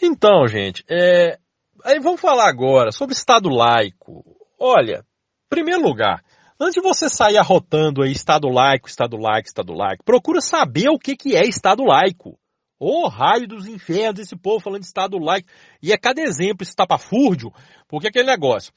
Então, 0.00 0.46
gente, 0.46 0.84
é... 0.88 1.38
aí 1.84 1.98
vamos 1.98 2.20
falar 2.20 2.48
agora 2.48 2.92
sobre 2.92 3.14
Estado 3.14 3.48
laico. 3.48 4.24
Olha, 4.58 5.04
primeiro 5.48 5.82
lugar, 5.82 6.22
antes 6.60 6.74
de 6.74 6.80
você 6.80 7.08
sair 7.08 7.38
arrotando 7.38 8.02
aí 8.02 8.12
Estado 8.12 8.48
laico, 8.48 8.88
Estado 8.88 9.16
laico, 9.16 9.48
Estado 9.48 9.72
laico, 9.72 10.04
procura 10.04 10.40
saber 10.40 10.88
o 10.88 10.98
que, 10.98 11.16
que 11.16 11.36
é 11.36 11.46
Estado 11.46 11.84
laico. 11.84 12.38
Ô 12.78 13.04
oh, 13.04 13.08
raio 13.08 13.48
dos 13.48 13.66
infernos, 13.66 14.20
esse 14.20 14.36
povo 14.36 14.60
falando 14.60 14.80
de 14.80 14.86
Estado 14.86 15.16
laico. 15.18 15.48
E 15.82 15.92
é 15.92 15.96
cada 15.96 16.20
exemplo 16.20 16.62
esse 16.62 16.76
tapafúrdio, 16.76 17.50
porque 17.88 18.08
aquele 18.08 18.26
negócio. 18.26 18.72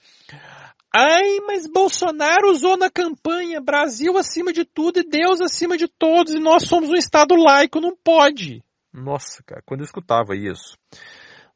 Ai, 0.94 1.40
mas 1.46 1.68
Bolsonaro 1.68 2.50
usou 2.50 2.78
na 2.78 2.90
campanha 2.90 3.62
Brasil 3.62 4.18
acima 4.18 4.52
de 4.52 4.66
tudo 4.66 5.00
e 5.00 5.04
Deus 5.04 5.40
acima 5.42 5.78
de 5.78 5.88
todos 5.88 6.34
e 6.34 6.40
nós 6.40 6.64
somos 6.64 6.90
um 6.90 6.96
Estado 6.96 7.36
laico, 7.36 7.82
não 7.82 7.96
pode. 7.96 8.64
Nossa, 8.94 9.44
cara, 9.46 9.62
quando 9.66 9.82
eu 9.82 9.86
escutava 9.86 10.36
isso, 10.36 10.78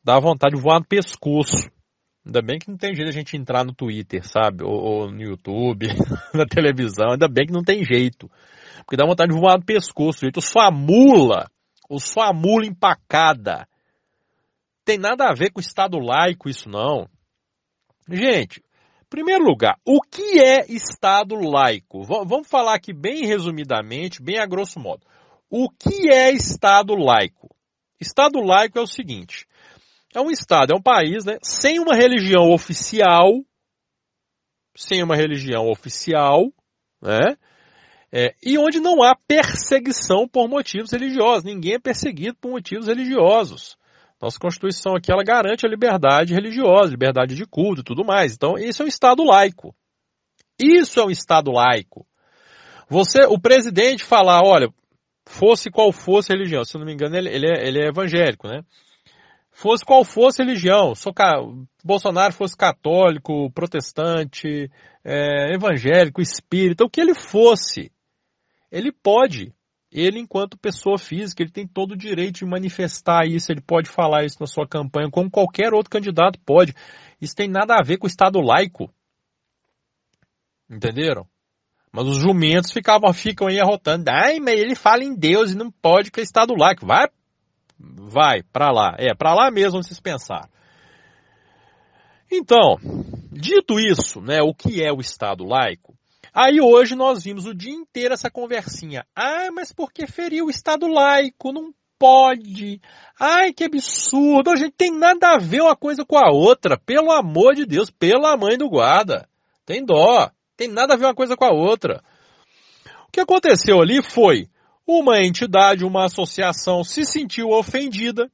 dava 0.04 0.22
vontade 0.22 0.56
de 0.56 0.62
voar 0.62 0.80
no 0.80 0.86
pescoço. 0.86 1.70
Ainda 2.26 2.42
bem 2.42 2.58
que 2.58 2.70
não 2.70 2.78
tem 2.78 2.96
jeito 2.96 3.10
a 3.10 3.14
gente 3.14 3.36
entrar 3.36 3.66
no 3.66 3.74
Twitter, 3.74 4.26
sabe? 4.26 4.64
Ou, 4.64 4.72
ou 4.74 5.12
no 5.12 5.22
YouTube, 5.22 5.88
na 6.34 6.46
televisão. 6.46 7.12
Ainda 7.12 7.28
bem 7.28 7.46
que 7.46 7.54
não 7.54 7.64
tem 7.64 7.84
jeito. 7.84 8.30
Porque 8.78 8.96
dá 8.96 9.06
vontade 9.06 9.34
de 9.34 9.40
voar 9.40 9.58
no 9.58 9.66
pescoço. 9.66 10.22
Jeito 10.22 10.40
sua 10.40 10.72
mula 10.72 11.50
ou 11.90 12.00
sua 12.00 12.32
mula 12.32 12.66
empacada. 12.66 13.68
Tem 14.86 14.98
nada 14.98 15.30
a 15.30 15.34
ver 15.34 15.52
com 15.52 15.60
Estado 15.60 15.98
laico 15.98 16.50
isso 16.50 16.70
não. 16.70 17.08
Gente, 18.10 18.60
em 18.60 19.10
primeiro 19.10 19.44
lugar, 19.44 19.78
o 19.86 20.02
que 20.02 20.40
é 20.40 20.66
Estado 20.68 21.36
laico? 21.36 22.04
V 22.04 22.26
vamos 22.26 22.48
falar 22.48 22.76
aqui 22.76 22.94
bem 22.94 23.26
resumidamente, 23.26 24.22
bem 24.22 24.40
a 24.40 24.46
grosso 24.46 24.80
modo. 24.80 25.06
O 25.56 25.70
que 25.70 26.10
é 26.12 26.32
Estado 26.32 26.96
laico? 26.96 27.56
Estado 28.02 28.40
laico 28.40 28.80
é 28.80 28.82
o 28.82 28.88
seguinte: 28.88 29.46
é 30.12 30.20
um 30.20 30.32
Estado, 30.32 30.74
é 30.74 30.76
um 30.76 30.82
país 30.82 31.26
né, 31.26 31.38
sem 31.44 31.80
uma 31.80 31.96
religião 31.96 32.52
oficial, 32.52 33.32
sem 34.76 35.04
uma 35.04 35.16
religião 35.16 35.70
oficial, 35.70 36.52
né? 37.00 37.38
É, 38.12 38.34
e 38.42 38.58
onde 38.58 38.80
não 38.80 39.04
há 39.04 39.16
perseguição 39.28 40.28
por 40.28 40.50
motivos 40.50 40.92
religiosos. 40.92 41.44
Ninguém 41.44 41.76
é 41.76 41.80
perseguido 41.80 42.36
por 42.42 42.50
motivos 42.50 42.88
religiosos. 42.88 43.78
Nossa 44.20 44.40
Constituição 44.40 44.96
aqui 44.96 45.12
ela 45.12 45.24
garante 45.24 45.68
a 45.68 45.70
liberdade 45.70 46.34
religiosa, 46.34 46.90
liberdade 46.90 47.36
de 47.36 47.46
culto 47.46 47.82
e 47.82 47.84
tudo 47.84 48.04
mais. 48.04 48.34
Então, 48.34 48.58
isso 48.58 48.82
é 48.82 48.86
um 48.86 48.90
Estado 48.90 49.24
laico. 49.24 49.76
Isso 50.60 51.00
é 51.00 51.06
um 51.06 51.12
Estado 51.12 51.52
laico. 51.52 52.08
Você, 52.90 53.24
o 53.26 53.40
presidente 53.40 54.04
falar, 54.04 54.42
olha, 54.44 54.74
fosse 55.26 55.70
qual 55.70 55.92
fosse 55.92 56.32
a 56.32 56.36
religião, 56.36 56.64
se 56.64 56.78
não 56.78 56.86
me 56.86 56.94
engano, 56.94 57.16
ele, 57.16 57.30
ele, 57.30 57.48
é, 57.48 57.68
ele 57.68 57.82
é 57.82 57.88
evangélico, 57.88 58.48
né? 58.48 58.62
Fosse 59.52 59.86
qual 59.86 60.04
fosse 60.04 60.42
a 60.42 60.46
religião, 60.46 60.96
sou, 60.96 61.14
Bolsonaro 61.84 62.34
fosse 62.34 62.58
católico, 62.58 63.52
protestante, 63.52 64.70
é, 65.04 65.54
evangélico, 65.54 66.22
espírita, 66.22 66.84
o 66.84 66.90
que 66.90 67.00
ele 67.00 67.14
fosse, 67.14 67.92
ele 68.72 68.92
pode 68.92 69.54
ele, 69.94 70.20
enquanto 70.20 70.58
pessoa 70.58 70.98
física, 70.98 71.44
ele 71.44 71.52
tem 71.52 71.68
todo 71.68 71.92
o 71.92 71.98
direito 71.98 72.40
de 72.40 72.46
manifestar 72.46 73.28
isso, 73.28 73.52
ele 73.52 73.62
pode 73.62 73.88
falar 73.88 74.26
isso 74.26 74.38
na 74.40 74.48
sua 74.48 74.68
campanha, 74.68 75.12
como 75.12 75.30
qualquer 75.30 75.72
outro 75.72 75.92
candidato 75.92 76.40
pode. 76.44 76.74
Isso 77.22 77.36
tem 77.36 77.48
nada 77.48 77.76
a 77.76 77.84
ver 77.84 77.98
com 77.98 78.08
o 78.08 78.10
Estado 78.10 78.42
laico. 78.42 78.92
Entenderam? 80.68 81.28
Mas 81.94 82.08
os 82.08 82.18
jumentos 82.18 82.72
ficavam, 82.72 83.14
ficam 83.14 83.48
aí 83.48 83.60
arrotando. 83.60 84.10
Ai, 84.10 84.40
mas 84.40 84.60
ele 84.60 84.74
fala 84.74 85.04
em 85.04 85.14
Deus 85.14 85.52
e 85.52 85.56
não 85.56 85.70
pode 85.70 86.10
que 86.10 86.20
é 86.20 86.24
Estado 86.24 86.56
laico. 86.58 86.88
Vai, 86.88 87.08
vai, 87.80 88.42
para 88.52 88.72
lá. 88.72 88.96
É, 88.98 89.14
para 89.14 89.36
lá 89.36 89.52
mesmo 89.52 89.84
vocês 89.84 90.00
pensaram. 90.00 90.50
Então, 92.32 92.78
dito 93.32 93.80
isso, 93.80 94.20
né, 94.20 94.42
o 94.42 94.56
que 94.56 94.84
é 94.84 94.92
o 94.92 95.00
Estado 95.00 95.46
laico? 95.46 95.94
Aí 96.34 96.60
hoje 96.60 96.96
nós 96.96 97.24
vimos 97.24 97.46
o 97.46 97.54
dia 97.54 97.72
inteiro 97.72 98.16
essa 98.16 98.32
conversinha. 98.32 99.06
Ah, 99.16 99.52
mas 99.54 99.72
por 99.72 99.94
que 99.94 100.08
ferir 100.08 100.44
o 100.44 100.50
Estado 100.50 100.88
laico? 100.88 101.54
Não 101.54 101.72
pode. 102.00 102.82
Ai, 103.20 103.54
que 103.54 103.66
absurdo. 103.66 104.50
A 104.50 104.56
gente 104.56 104.74
tem 104.76 104.92
nada 104.92 105.36
a 105.36 105.38
ver 105.38 105.62
uma 105.62 105.76
coisa 105.76 106.04
com 106.04 106.18
a 106.18 106.32
outra. 106.32 106.76
Pelo 106.76 107.12
amor 107.12 107.54
de 107.54 107.68
Deus, 107.68 107.92
pela 107.92 108.36
mãe 108.36 108.58
do 108.58 108.68
guarda. 108.68 109.30
Tem 109.64 109.86
dó. 109.86 110.32
Tem 110.64 110.72
nada 110.72 110.94
a 110.94 110.98
ver 110.98 111.08
uma 111.08 111.14
coisa 111.14 111.36
com 111.36 111.44
a 111.44 111.52
outra. 111.52 112.02
O 113.06 113.12
que 113.12 113.20
aconteceu 113.20 113.82
ali 113.82 114.02
foi 114.02 114.48
uma 114.88 115.22
entidade, 115.22 115.84
uma 115.84 116.06
associação 116.06 116.86
se 116.86 117.04
sentiu 117.04 117.50
ofendida 117.50 118.32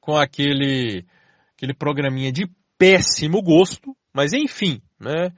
com 0.00 0.16
aquele, 0.16 1.04
aquele 1.56 1.74
programinha 1.74 2.30
de 2.30 2.48
péssimo 2.78 3.42
gosto, 3.42 3.96
mas 4.14 4.32
enfim, 4.32 4.80
né? 5.00 5.32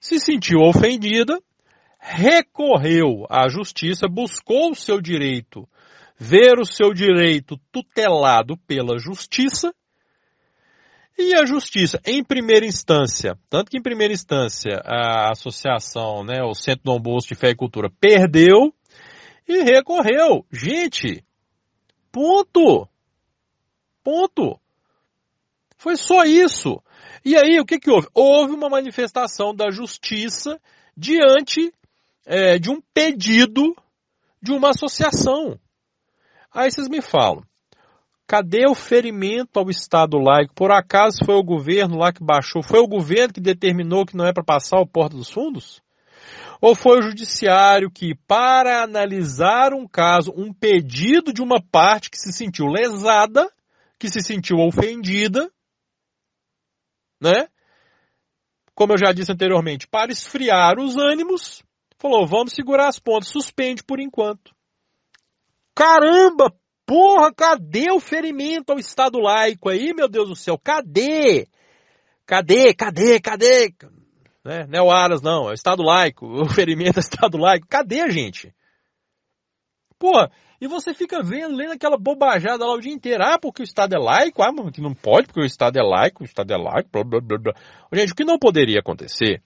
se 0.00 0.20
sentiu 0.20 0.60
ofendida, 0.60 1.36
recorreu 1.98 3.26
à 3.28 3.48
justiça, 3.48 4.06
buscou 4.08 4.70
o 4.70 4.76
seu 4.76 5.00
direito, 5.00 5.68
ver 6.16 6.60
o 6.60 6.64
seu 6.64 6.94
direito 6.94 7.58
tutelado 7.72 8.56
pela 8.58 8.96
justiça, 8.96 9.74
e 11.20 11.34
a 11.34 11.44
justiça, 11.44 12.00
em 12.06 12.24
primeira 12.24 12.66
instância, 12.66 13.38
tanto 13.48 13.70
que 13.70 13.78
em 13.78 13.82
primeira 13.82 14.12
instância 14.12 14.80
a 14.84 15.30
associação, 15.30 16.24
né, 16.24 16.42
o 16.42 16.54
Centro 16.54 16.84
Dom 16.84 17.00
Bosco 17.00 17.34
de 17.34 17.38
Fé 17.38 17.50
e 17.50 17.54
Cultura 17.54 17.90
perdeu 18.00 18.74
e 19.46 19.62
recorreu. 19.62 20.44
Gente, 20.50 21.24
ponto. 22.10 22.88
Ponto. 24.02 24.58
Foi 25.76 25.96
só 25.96 26.24
isso. 26.24 26.82
E 27.24 27.36
aí, 27.36 27.60
o 27.60 27.64
que, 27.64 27.78
que 27.78 27.90
houve? 27.90 28.08
Houve 28.14 28.54
uma 28.54 28.68
manifestação 28.68 29.54
da 29.54 29.70
justiça 29.70 30.60
diante 30.96 31.72
é, 32.26 32.58
de 32.58 32.70
um 32.70 32.80
pedido 32.94 33.74
de 34.42 34.52
uma 34.52 34.70
associação. 34.70 35.58
Aí 36.52 36.70
vocês 36.70 36.88
me 36.88 37.00
falam, 37.00 37.44
cadê 38.30 38.64
o 38.64 38.76
ferimento 38.76 39.58
ao 39.58 39.68
Estado 39.68 40.16
laico? 40.16 40.54
Por 40.54 40.70
acaso 40.70 41.18
foi 41.24 41.34
o 41.34 41.42
governo 41.42 41.98
lá 41.98 42.12
que 42.12 42.22
baixou? 42.22 42.62
Foi 42.62 42.78
o 42.78 42.86
governo 42.86 43.34
que 43.34 43.40
determinou 43.40 44.06
que 44.06 44.16
não 44.16 44.24
é 44.24 44.32
para 44.32 44.44
passar 44.44 44.78
o 44.78 44.86
Porta 44.86 45.16
dos 45.16 45.28
Fundos? 45.28 45.82
Ou 46.60 46.76
foi 46.76 47.00
o 47.00 47.02
judiciário 47.02 47.90
que, 47.90 48.14
para 48.28 48.84
analisar 48.84 49.74
um 49.74 49.84
caso, 49.84 50.32
um 50.36 50.52
pedido 50.52 51.32
de 51.32 51.42
uma 51.42 51.60
parte 51.60 52.08
que 52.08 52.16
se 52.16 52.32
sentiu 52.32 52.66
lesada, 52.66 53.50
que 53.98 54.08
se 54.08 54.20
sentiu 54.20 54.58
ofendida, 54.58 55.50
né? 57.20 57.48
Como 58.76 58.92
eu 58.92 58.98
já 58.98 59.10
disse 59.10 59.32
anteriormente, 59.32 59.88
para 59.88 60.12
esfriar 60.12 60.78
os 60.78 60.96
ânimos, 60.96 61.64
falou: 61.98 62.24
vamos 62.28 62.52
segurar 62.52 62.86
as 62.86 63.00
pontas, 63.00 63.30
suspende 63.30 63.82
por 63.82 63.98
enquanto. 63.98 64.54
Caramba, 65.74 66.54
porra, 66.90 67.32
cadê 67.32 67.88
o 67.92 68.00
ferimento 68.00 68.72
ao 68.72 68.78
Estado 68.80 69.20
laico 69.20 69.68
aí, 69.68 69.94
meu 69.94 70.08
Deus 70.08 70.28
do 70.28 70.34
céu? 70.34 70.58
Cadê? 70.58 71.46
Cadê, 72.26 72.74
cadê, 72.74 73.20
cadê? 73.20 73.72
Né? 74.44 74.66
Não 74.66 74.76
é 74.76 74.82
o 74.82 74.90
Aras, 74.90 75.22
não, 75.22 75.46
é 75.46 75.52
o 75.52 75.54
Estado 75.54 75.84
laico, 75.84 76.26
o 76.26 76.48
ferimento 76.48 76.96
ao 76.96 77.00
Estado 77.00 77.38
laico. 77.38 77.68
Cadê 77.68 78.10
gente? 78.10 78.52
Porra, 80.00 80.32
e 80.60 80.66
você 80.66 80.92
fica 80.92 81.22
vendo, 81.22 81.54
lendo 81.54 81.74
aquela 81.74 81.96
bobajada 81.96 82.66
lá 82.66 82.74
o 82.74 82.80
dia 82.80 82.92
inteiro. 82.92 83.22
Ah, 83.22 83.38
porque 83.38 83.62
o 83.62 83.64
Estado 83.64 83.94
é 83.94 83.98
laico? 83.98 84.42
Ah, 84.42 84.50
que 84.72 84.80
não 84.80 84.92
pode, 84.92 85.28
porque 85.28 85.42
o 85.42 85.46
Estado 85.46 85.78
é 85.78 85.82
laico, 85.82 86.24
o 86.24 86.26
Estado 86.26 86.52
é 86.52 86.56
laico, 86.56 86.90
blá, 86.90 87.04
blá, 87.04 87.20
blá, 87.20 87.38
blá. 87.38 87.54
Gente, 87.92 88.12
o 88.14 88.16
que 88.16 88.24
não 88.24 88.36
poderia 88.36 88.80
acontecer, 88.80 89.40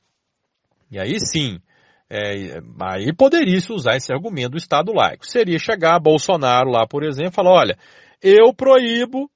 e 0.90 0.98
aí 0.98 1.20
sim, 1.20 1.60
é, 2.10 2.60
aí 2.82 3.12
poderia 3.12 3.60
se 3.60 3.72
usar 3.72 3.96
esse 3.96 4.12
argumento 4.12 4.52
do 4.52 4.58
Estado 4.58 4.92
laico. 4.92 5.26
Seria 5.26 5.58
chegar 5.58 5.98
Bolsonaro 5.98 6.70
lá, 6.70 6.86
por 6.86 7.02
exemplo, 7.02 7.32
e 7.32 7.34
falar, 7.34 7.52
olha, 7.52 7.78
eu 8.22 8.52
proíbo, 8.54 9.30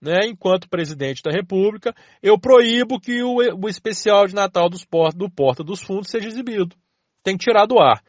né, 0.00 0.20
enquanto 0.24 0.68
presidente 0.68 1.22
da 1.22 1.30
República, 1.30 1.94
eu 2.22 2.38
proíbo 2.38 3.00
que 3.00 3.22
o, 3.22 3.36
o 3.62 3.68
especial 3.68 4.26
de 4.26 4.34
Natal 4.34 4.68
dos 4.68 4.86
do 5.14 5.30
Porta 5.30 5.64
dos 5.64 5.82
Fundos 5.82 6.10
seja 6.10 6.28
exibido. 6.28 6.76
Tem 7.22 7.36
que 7.36 7.44
tirar 7.44 7.66
do 7.66 7.78
ar 7.78 8.02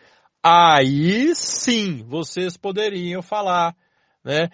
aí 0.44 1.36
sim 1.36 2.04
vocês 2.04 2.58
poderiam 2.58 3.22
falar, 3.22 3.76
né? 4.24 4.50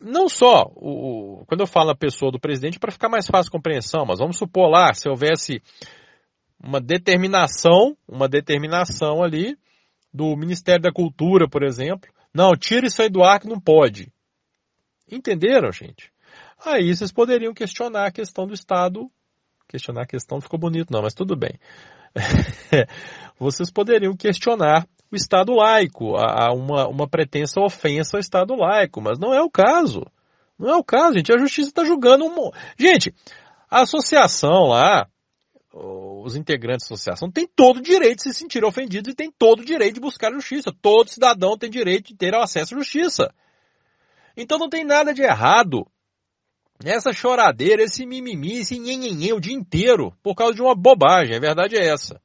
Não 0.00 0.28
só, 0.28 0.64
o, 0.74 1.44
quando 1.46 1.60
eu 1.60 1.66
falo 1.66 1.90
a 1.90 1.96
pessoa 1.96 2.32
do 2.32 2.40
presidente, 2.40 2.78
para 2.78 2.90
ficar 2.90 3.08
mais 3.08 3.26
fácil 3.26 3.50
a 3.50 3.52
compreensão, 3.52 4.04
mas 4.04 4.18
vamos 4.18 4.36
supor 4.36 4.68
lá, 4.68 4.92
se 4.94 5.08
houvesse 5.08 5.62
uma 6.62 6.80
determinação, 6.80 7.96
uma 8.06 8.28
determinação 8.28 9.22
ali 9.22 9.56
do 10.12 10.36
Ministério 10.36 10.82
da 10.82 10.92
Cultura, 10.92 11.48
por 11.48 11.62
exemplo, 11.62 12.10
não, 12.34 12.56
tira 12.56 12.86
isso 12.86 13.02
aí 13.02 13.08
do 13.08 13.22
ar 13.22 13.40
que 13.40 13.48
não 13.48 13.60
pode. 13.60 14.12
Entenderam, 15.10 15.70
gente? 15.72 16.10
Aí 16.64 16.94
vocês 16.94 17.12
poderiam 17.12 17.52
questionar 17.52 18.06
a 18.06 18.12
questão 18.12 18.46
do 18.46 18.54
Estado. 18.54 19.10
Questionar 19.68 20.02
a 20.02 20.06
questão 20.06 20.40
ficou 20.40 20.58
bonito, 20.58 20.92
não, 20.92 21.02
mas 21.02 21.14
tudo 21.14 21.36
bem. 21.36 21.58
vocês 23.38 23.70
poderiam 23.70 24.16
questionar 24.16 24.86
o 25.10 25.16
Estado 25.16 25.52
laico, 25.52 26.16
a 26.16 26.52
uma, 26.54 26.88
uma 26.88 27.08
pretensa 27.08 27.60
ofensa 27.60 28.16
ao 28.16 28.20
Estado 28.20 28.54
laico, 28.54 29.00
mas 29.02 29.18
não 29.18 29.34
é 29.34 29.42
o 29.42 29.50
caso. 29.50 30.06
Não 30.58 30.70
é 30.70 30.76
o 30.76 30.84
caso, 30.84 31.14
gente. 31.14 31.32
A 31.32 31.38
justiça 31.38 31.68
está 31.68 31.84
julgando 31.84 32.24
um. 32.24 32.50
Gente, 32.78 33.14
a 33.70 33.82
associação 33.82 34.68
lá, 34.68 35.06
os 35.72 36.36
integrantes 36.36 36.86
da 36.86 36.94
associação 36.94 37.30
têm 37.30 37.46
todo 37.46 37.78
o 37.78 37.82
direito 37.82 38.16
de 38.16 38.22
se 38.24 38.34
sentir 38.34 38.64
ofendidos 38.64 39.12
e 39.12 39.16
têm 39.16 39.30
todo 39.30 39.60
o 39.60 39.64
direito 39.64 39.94
de 39.94 40.00
buscar 40.00 40.32
justiça. 40.32 40.72
Todo 40.82 41.08
cidadão 41.08 41.56
tem 41.56 41.70
direito 41.70 42.08
de 42.08 42.16
ter 42.16 42.34
acesso 42.34 42.74
à 42.74 42.78
justiça. 42.78 43.34
Então 44.36 44.58
não 44.58 44.68
tem 44.68 44.84
nada 44.84 45.14
de 45.14 45.22
errado 45.22 45.86
essa 46.84 47.12
choradeira, 47.12 47.82
esse 47.82 48.04
mimimi, 48.04 48.58
esse 48.58 48.78
nhenhenhê 48.78 49.32
o 49.32 49.40
dia 49.40 49.54
inteiro 49.54 50.12
por 50.22 50.34
causa 50.34 50.54
de 50.54 50.62
uma 50.62 50.74
bobagem. 50.74 51.36
A 51.36 51.40
verdade 51.40 51.76
é 51.76 51.86
essa 51.86 52.20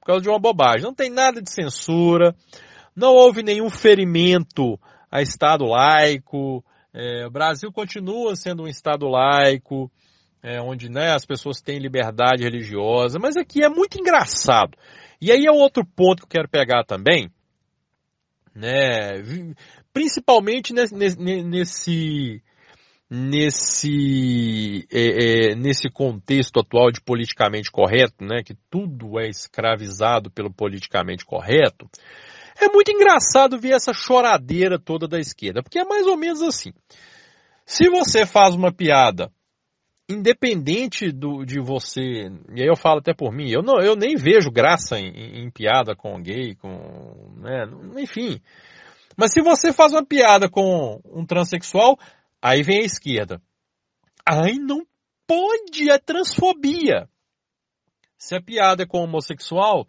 por 0.00 0.06
causa 0.06 0.22
de 0.22 0.28
uma 0.28 0.38
bobagem. 0.38 0.82
Não 0.82 0.94
tem 0.94 1.10
nada 1.10 1.42
de 1.42 1.50
censura, 1.50 2.34
não 2.94 3.12
houve 3.12 3.42
nenhum 3.42 3.68
ferimento 3.68 4.78
a 5.10 5.20
Estado 5.20 5.64
laico. 5.66 6.64
É, 6.94 7.26
o 7.26 7.30
Brasil 7.30 7.72
continua 7.72 8.36
sendo 8.36 8.62
um 8.62 8.68
Estado 8.68 9.08
laico, 9.08 9.90
é, 10.46 10.62
onde 10.62 10.88
né, 10.88 11.12
as 11.12 11.26
pessoas 11.26 11.60
têm 11.60 11.80
liberdade 11.80 12.44
religiosa, 12.44 13.18
mas 13.18 13.36
aqui 13.36 13.64
é 13.64 13.68
muito 13.68 13.98
engraçado. 13.98 14.78
E 15.20 15.32
aí 15.32 15.44
é 15.44 15.50
outro 15.50 15.84
ponto 15.84 16.20
que 16.20 16.24
eu 16.24 16.28
quero 16.28 16.48
pegar 16.48 16.84
também, 16.84 17.28
né, 18.54 19.22
principalmente 19.92 20.72
nesse, 20.72 20.94
nesse 20.94 22.42
nesse, 23.08 24.86
é, 24.90 25.50
é, 25.50 25.54
nesse 25.54 25.88
contexto 25.90 26.60
atual 26.60 26.90
de 26.90 27.00
politicamente 27.00 27.70
correto, 27.70 28.24
né, 28.24 28.42
que 28.44 28.54
tudo 28.70 29.18
é 29.18 29.28
escravizado 29.28 30.30
pelo 30.30 30.52
politicamente 30.52 31.24
correto, 31.24 31.88
é 32.60 32.68
muito 32.68 32.90
engraçado 32.90 33.60
ver 33.60 33.72
essa 33.72 33.92
choradeira 33.92 34.78
toda 34.78 35.08
da 35.08 35.18
esquerda, 35.18 35.62
porque 35.62 35.78
é 35.78 35.84
mais 35.84 36.06
ou 36.06 36.16
menos 36.16 36.40
assim. 36.40 36.72
Se 37.64 37.88
você 37.88 38.24
faz 38.24 38.54
uma 38.54 38.72
piada, 38.72 39.30
independente 40.08 41.10
do, 41.10 41.44
de 41.44 41.60
você, 41.60 42.30
e 42.54 42.62
aí 42.62 42.68
eu 42.68 42.76
falo 42.76 43.00
até 43.00 43.12
por 43.12 43.32
mim, 43.32 43.50
eu, 43.50 43.62
não, 43.62 43.80
eu 43.80 43.96
nem 43.96 44.14
vejo 44.14 44.50
graça 44.50 44.98
em, 44.98 45.44
em, 45.44 45.50
piada 45.50 45.96
com 45.96 46.22
gay, 46.22 46.54
com, 46.54 47.34
né, 47.38 47.66
enfim. 48.00 48.40
Mas 49.16 49.32
se 49.32 49.42
você 49.42 49.72
faz 49.72 49.92
uma 49.92 50.04
piada 50.04 50.48
com 50.48 51.00
um 51.04 51.24
transexual, 51.24 51.98
Aí 52.46 52.62
vem 52.62 52.78
a 52.78 52.86
esquerda. 52.86 53.42
Ai, 54.24 54.52
não 54.52 54.86
pode, 55.26 55.90
é 55.90 55.98
transfobia. 55.98 57.08
Se 58.16 58.36
a 58.36 58.40
piada 58.40 58.84
é 58.84 58.86
com 58.86 59.02
homossexual, 59.02 59.86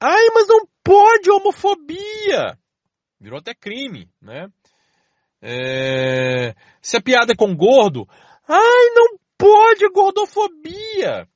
ai, 0.00 0.26
mas 0.34 0.48
não 0.48 0.66
pode 0.82 1.30
homofobia. 1.30 2.58
Virou 3.20 3.38
até 3.38 3.54
crime, 3.54 4.10
né? 4.20 4.48
É... 5.40 6.54
Se 6.80 6.96
a 6.96 7.00
piada 7.00 7.34
é 7.34 7.36
com 7.36 7.54
gordo, 7.54 8.04
ai, 8.48 8.90
não 8.94 9.18
pode 9.42 9.88
gordofobia. 9.88 11.28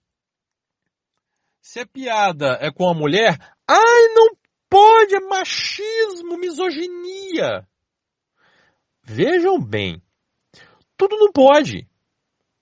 Se 1.61 1.81
a 1.81 1.87
piada 1.87 2.57
é 2.61 2.71
com 2.71 2.89
a 2.89 2.95
mulher, 2.95 3.37
ai, 3.69 4.15
não 4.15 4.29
pode, 4.71 5.17
é 5.17 5.21
machismo, 5.21 6.39
misoginia. 6.39 7.67
Vejam 9.03 9.61
bem, 9.61 10.01
tudo 10.97 11.17
não 11.17 11.33
pode. 11.33 11.89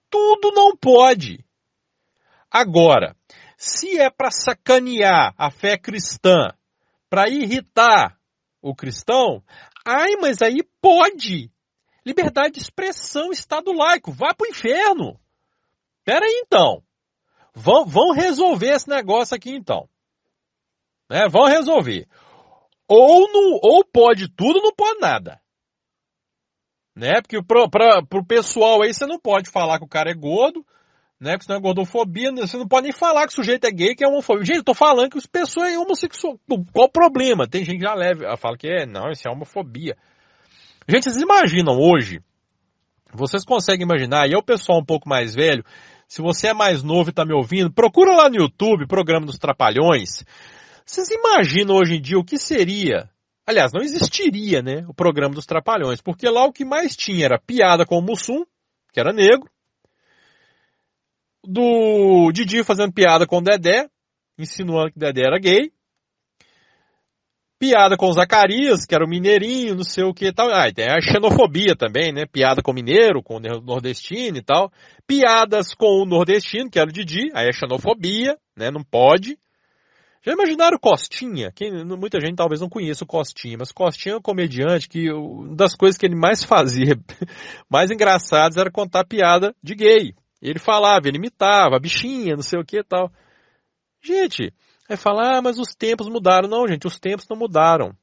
Tudo 0.09 0.51
não 0.53 0.75
pode. 0.75 1.45
Agora, 2.51 3.15
se 3.59 3.99
é 3.99 4.09
para 4.09 4.31
sacanear 4.31 5.35
a 5.37 5.51
fé 5.51 5.77
cristã, 5.77 6.55
para 7.11 7.29
irritar 7.29 8.19
o 8.63 8.75
cristão, 8.75 9.45
ai, 9.85 10.17
mas 10.23 10.41
aí 10.41 10.63
pode. 10.81 11.53
Liberdade 12.07 12.55
de 12.55 12.61
expressão, 12.61 13.31
Estado 13.31 13.73
laico, 13.73 14.11
vá 14.11 14.33
para 14.33 14.47
o 14.47 14.51
inferno. 14.51 15.21
Pera 16.05 16.25
aí 16.25 16.43
então. 16.45 16.83
Vão, 17.55 17.87
vão 17.87 18.13
resolver 18.13 18.71
esse 18.71 18.89
negócio 18.89 19.35
aqui 19.35 19.51
então. 19.51 19.89
Né? 21.09 21.29
Vão 21.29 21.47
resolver. 21.47 22.07
Ou, 22.89 23.33
não, 23.33 23.59
ou 23.63 23.85
pode 23.85 24.29
tudo, 24.29 24.61
não 24.61 24.75
pode 24.75 25.01
nada. 25.01 25.41
Né? 26.95 27.21
Porque 27.21 27.43
para 27.43 28.01
o 28.13 28.27
pessoal 28.27 28.83
aí 28.83 28.93
você 28.93 29.07
não 29.07 29.19
pode 29.19 29.51
falar 29.51 29.79
que 29.79 29.85
o 29.85 29.89
cara 29.89 30.11
é 30.11 30.15
gordo, 30.15 30.65
né? 31.19 31.33
Porque 31.33 31.47
senão 31.47 31.59
é 31.59 31.63
gordofobia, 31.63 32.31
né? 32.31 32.43
você 32.43 32.57
não 32.57 32.69
pode 32.69 32.85
nem 32.85 32.93
falar 32.93 33.27
que 33.27 33.33
o 33.33 33.37
sujeito 33.37 33.65
é 33.65 33.71
gay, 33.71 33.95
que 33.95 34.05
é 34.05 34.09
homofobia. 34.09 34.45
Gente, 34.45 34.59
eu 34.59 34.65
tô 34.65 34.75
falando 34.75 35.11
que 35.11 35.19
as 35.19 35.27
pessoas 35.27 35.73
é 35.73 35.79
homossexual. 35.79 36.39
Qual 36.73 36.87
o 36.87 36.91
problema? 36.91 37.49
Tem 37.49 37.65
gente 37.65 37.79
que 37.79 37.85
já 37.85 37.95
leva, 37.95 38.37
fala 38.37 38.57
que 38.57 38.69
é, 38.69 38.87
não, 38.87 39.11
isso 39.11 39.27
é 39.27 39.31
homofobia. 39.31 39.97
Gente, 40.89 41.05
vocês 41.05 41.17
imaginam 41.17 41.79
hoje, 41.79 42.21
vocês 43.13 43.45
conseguem 43.45 43.85
imaginar, 43.85 44.29
e 44.29 44.35
é 44.35 44.37
o 44.37 44.43
pessoal 44.43 44.79
um 44.79 44.85
pouco 44.85 45.09
mais 45.09 45.35
velho, 45.35 45.65
se 46.15 46.23
você 46.23 46.51
é 46.51 46.55
mais 46.55 46.85
novo 46.85 47.09
e 47.09 47.11
está 47.11 47.25
me 47.25 47.35
ouvindo, 47.35 47.73
procura 47.73 48.15
lá 48.15 48.31
no 48.31 48.37
YouTube, 48.37 48.87
Programa 48.87 49.27
dos 49.27 49.37
Trapalhões. 49.37 50.25
Vocês 50.87 51.09
imaginam 51.11 51.75
hoje 51.75 51.97
em 51.97 52.01
dia 52.01 52.17
o 52.17 52.25
que 52.25 52.39
seria? 52.39 53.11
Aliás, 53.45 53.73
não 53.73 53.83
existiria, 53.83 54.63
né, 54.63 54.85
o 54.87 54.95
Programa 54.95 55.35
dos 55.35 55.45
Trapalhões, 55.45 56.01
porque 56.01 56.29
lá 56.29 56.45
o 56.45 56.53
que 56.53 56.65
mais 56.65 56.95
tinha 56.95 57.25
era 57.25 57.37
piada 57.37 57.85
com 57.85 57.99
o 57.99 58.01
Mussum, 58.01 58.45
que 58.93 59.01
era 59.01 59.13
negro, 59.13 59.51
do 61.43 62.31
Didi 62.33 62.63
fazendo 62.63 62.93
piada 62.93 63.27
com 63.27 63.39
o 63.39 63.43
Dedé, 63.43 63.89
insinuando 64.39 64.93
que 64.93 64.97
o 64.97 65.01
Dedé 65.01 65.23
era 65.23 65.41
gay, 65.41 65.73
piada 67.65 67.97
com 67.97 68.09
o 68.09 68.13
Zacarias, 68.13 68.85
que 68.85 68.95
era 68.95 69.03
o 69.03 69.09
mineirinho, 69.09 69.75
não 69.75 69.85
sei 69.85 70.05
o 70.05 70.13
que 70.13 70.27
e 70.27 70.33
tal. 70.33 70.51
Ah, 70.51 70.71
tem 70.71 70.87
a 70.87 71.01
xenofobia 71.01 71.75
também, 71.75 72.13
né? 72.13 72.27
Piada 72.27 72.61
com 72.63 72.73
o 72.73 72.75
mineiro, 72.75 73.23
com 73.23 73.37
o 73.37 73.41
nordestino 73.41 74.37
e 74.37 74.43
tal. 74.43 74.71
Piadas 75.07 75.73
com 75.75 76.03
o 76.03 76.05
nordestino, 76.05 76.69
que 76.69 76.79
era 76.79 76.91
o 76.91 76.93
Didi, 76.93 77.31
aí 77.33 77.49
é 77.49 77.53
xenofobia, 77.53 78.37
né? 78.55 78.71
Não 78.71 78.85
pode. 78.85 79.39
Já 80.23 80.33
imaginaram 80.33 80.79
Costinha? 80.79 81.51
Quem, 81.55 81.85
muita 81.85 82.21
gente 82.21 82.37
talvez 82.37 82.61
não 82.61 82.69
conheça 82.69 83.05
o 83.05 83.07
Costinha, 83.07 83.57
mas 83.59 83.73
Costinha 83.73 84.15
é 84.15 84.19
um 84.19 84.23
comediante 84.23 84.87
que 84.87 85.11
uma 85.11 85.57
das 85.57 85.75
coisas 85.75 85.97
que 85.99 86.05
ele 86.05 86.17
mais 86.17 86.45
fazia, 86.45 86.97
mais 87.69 87.91
engraçadas, 87.91 88.59
era 88.59 88.71
contar 88.71 89.07
piada 89.07 89.55
de 89.63 89.75
gay. 89.75 90.15
Ele 90.43 90.59
falava, 90.59 91.09
ele 91.09 91.17
imitava, 91.17 91.77
a 91.77 91.81
bichinha, 91.81 92.35
não 92.35 92.43
sei 92.43 92.59
o 92.59 92.65
que 92.65 92.81
e 92.81 92.85
tal. 92.85 93.11
Gente, 94.03 94.53
Aí 94.89 94.97
fala, 94.97 95.39
ah, 95.39 95.43
mas 95.43 95.59
os 95.59 95.75
tempos 95.75 96.09
mudaram. 96.09 96.49
Não, 96.49 96.67
gente, 96.69 96.87
os 96.87 96.99
tempos 96.99 97.27
não 97.29 97.37
mudaram. 97.37 97.97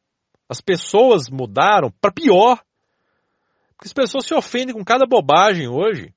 As 0.49 0.61
pessoas 0.61 1.29
mudaram 1.29 1.91
para 2.01 2.11
pior. 2.11 2.61
Porque 3.77 3.87
as 3.87 3.93
pessoas 3.93 4.25
se 4.25 4.33
ofendem 4.33 4.75
com 4.75 4.83
cada 4.83 5.05
bobagem 5.05 5.67
hoje. 5.67 6.13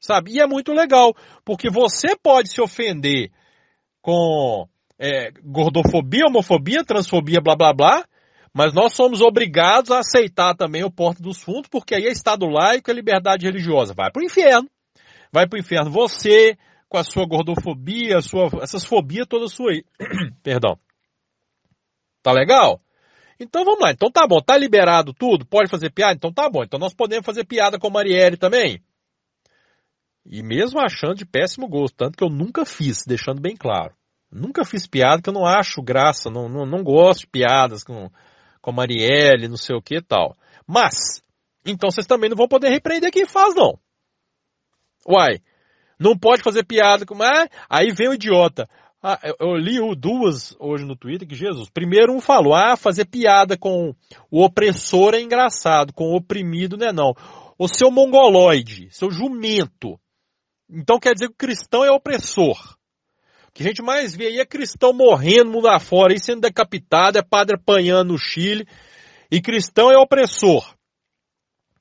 Sabe? 0.00 0.32
E 0.32 0.40
é 0.40 0.46
muito 0.46 0.72
legal, 0.72 1.14
porque 1.44 1.70
você 1.70 2.14
pode 2.16 2.50
se 2.50 2.60
ofender 2.60 3.30
com 4.00 4.68
é, 4.98 5.30
gordofobia, 5.42 6.26
homofobia, 6.28 6.84
transfobia, 6.84 7.40
blá 7.40 7.56
blá 7.56 7.72
blá, 7.72 8.04
mas 8.52 8.72
nós 8.72 8.94
somos 8.94 9.20
obrigados 9.20 9.90
a 9.90 9.98
aceitar 9.98 10.54
também 10.54 10.84
o 10.84 10.90
Porta 10.90 11.22
dos 11.22 11.42
Fundos, 11.42 11.68
porque 11.68 11.94
aí 11.94 12.06
é 12.06 12.10
Estado 12.10 12.46
laico 12.46 12.90
é 12.90 12.94
liberdade 12.94 13.46
religiosa. 13.46 13.94
Vai 13.94 14.10
para 14.10 14.22
o 14.22 14.24
inferno. 14.24 14.70
Vai 15.32 15.46
para 15.46 15.56
o 15.56 15.60
inferno 15.60 15.90
você, 15.90 16.56
com 16.88 16.98
a 16.98 17.04
sua 17.04 17.26
gordofobia, 17.26 18.20
sua, 18.20 18.48
essas 18.62 18.84
fobias 18.84 19.26
todas 19.26 19.52
suas 19.52 19.76
aí. 19.76 19.84
Perdão. 20.42 20.78
Tá 22.22 22.32
legal? 22.32 22.80
Então 23.38 23.64
vamos 23.64 23.80
lá. 23.80 23.92
Então 23.92 24.10
tá 24.10 24.26
bom. 24.26 24.40
Tá 24.40 24.56
liberado 24.56 25.12
tudo? 25.12 25.46
Pode 25.46 25.70
fazer 25.70 25.90
piada? 25.90 26.14
Então 26.14 26.32
tá 26.32 26.48
bom. 26.48 26.62
Então 26.62 26.78
nós 26.78 26.94
podemos 26.94 27.26
fazer 27.26 27.44
piada 27.44 27.78
com 27.78 27.90
Marielle 27.90 28.36
também. 28.36 28.82
E 30.24 30.42
mesmo 30.42 30.80
achando 30.80 31.14
de 31.14 31.26
péssimo 31.26 31.68
gosto. 31.68 31.96
Tanto 31.96 32.16
que 32.16 32.24
eu 32.24 32.30
nunca 32.30 32.64
fiz, 32.64 33.04
deixando 33.06 33.40
bem 33.40 33.56
claro. 33.56 33.94
Nunca 34.30 34.64
fiz 34.64 34.86
piada 34.86 35.22
que 35.22 35.28
eu 35.28 35.34
não 35.34 35.46
acho 35.46 35.82
graça. 35.82 36.30
Não, 36.30 36.48
não, 36.48 36.66
não 36.66 36.82
gosto 36.82 37.20
de 37.20 37.26
piadas 37.28 37.84
com, 37.84 38.10
com 38.60 38.72
Marielle, 38.72 39.48
não 39.48 39.56
sei 39.56 39.76
o 39.76 39.82
que 39.82 39.96
e 39.96 40.02
tal. 40.02 40.36
Mas, 40.66 41.22
então 41.64 41.90
vocês 41.90 42.06
também 42.06 42.28
não 42.28 42.36
vão 42.36 42.48
poder 42.48 42.70
repreender 42.70 43.12
quem 43.12 43.26
faz, 43.26 43.54
não. 43.54 43.78
Uai, 45.08 45.40
não 45.98 46.16
pode 46.16 46.42
fazer 46.42 46.64
piada 46.64 47.06
com. 47.06 47.20
Ah, 47.22 47.48
aí 47.68 47.92
vem 47.92 48.08
o 48.08 48.14
idiota. 48.14 48.68
Ah, 49.02 49.20
eu 49.38 49.54
li 49.54 49.78
duas 49.96 50.56
hoje 50.58 50.84
no 50.84 50.96
Twitter 50.96 51.28
que 51.28 51.34
Jesus. 51.34 51.70
Primeiro 51.70 52.12
um 52.12 52.20
falou: 52.20 52.54
ah, 52.54 52.76
fazer 52.76 53.04
piada 53.04 53.56
com 53.56 53.94
o 54.30 54.44
opressor 54.44 55.14
é 55.14 55.20
engraçado, 55.20 55.92
com 55.92 56.12
o 56.12 56.16
oprimido 56.16 56.76
não 56.76 56.86
é 56.86 56.92
não. 56.92 57.14
O 57.58 57.68
seu 57.68 57.90
mongoloide, 57.90 58.88
seu 58.90 59.10
jumento. 59.10 59.98
Então 60.68 60.98
quer 60.98 61.14
dizer 61.14 61.28
que 61.28 61.34
o 61.34 61.38
cristão 61.38 61.84
é 61.84 61.90
opressor. 61.90 62.76
O 63.48 63.52
que 63.52 63.62
a 63.62 63.66
gente 63.66 63.80
mais 63.80 64.14
vê 64.14 64.26
aí 64.26 64.38
é 64.38 64.44
cristão 64.44 64.92
morrendo 64.92 65.50
mundo 65.50 65.68
afora, 65.68 66.12
aí 66.12 66.18
sendo 66.18 66.42
decapitado, 66.42 67.16
é 67.16 67.22
padre 67.22 67.56
apanhando 67.56 68.12
no 68.12 68.18
Chile. 68.18 68.66
E 69.30 69.40
cristão 69.40 69.90
é 69.90 69.96
opressor. 69.96 70.74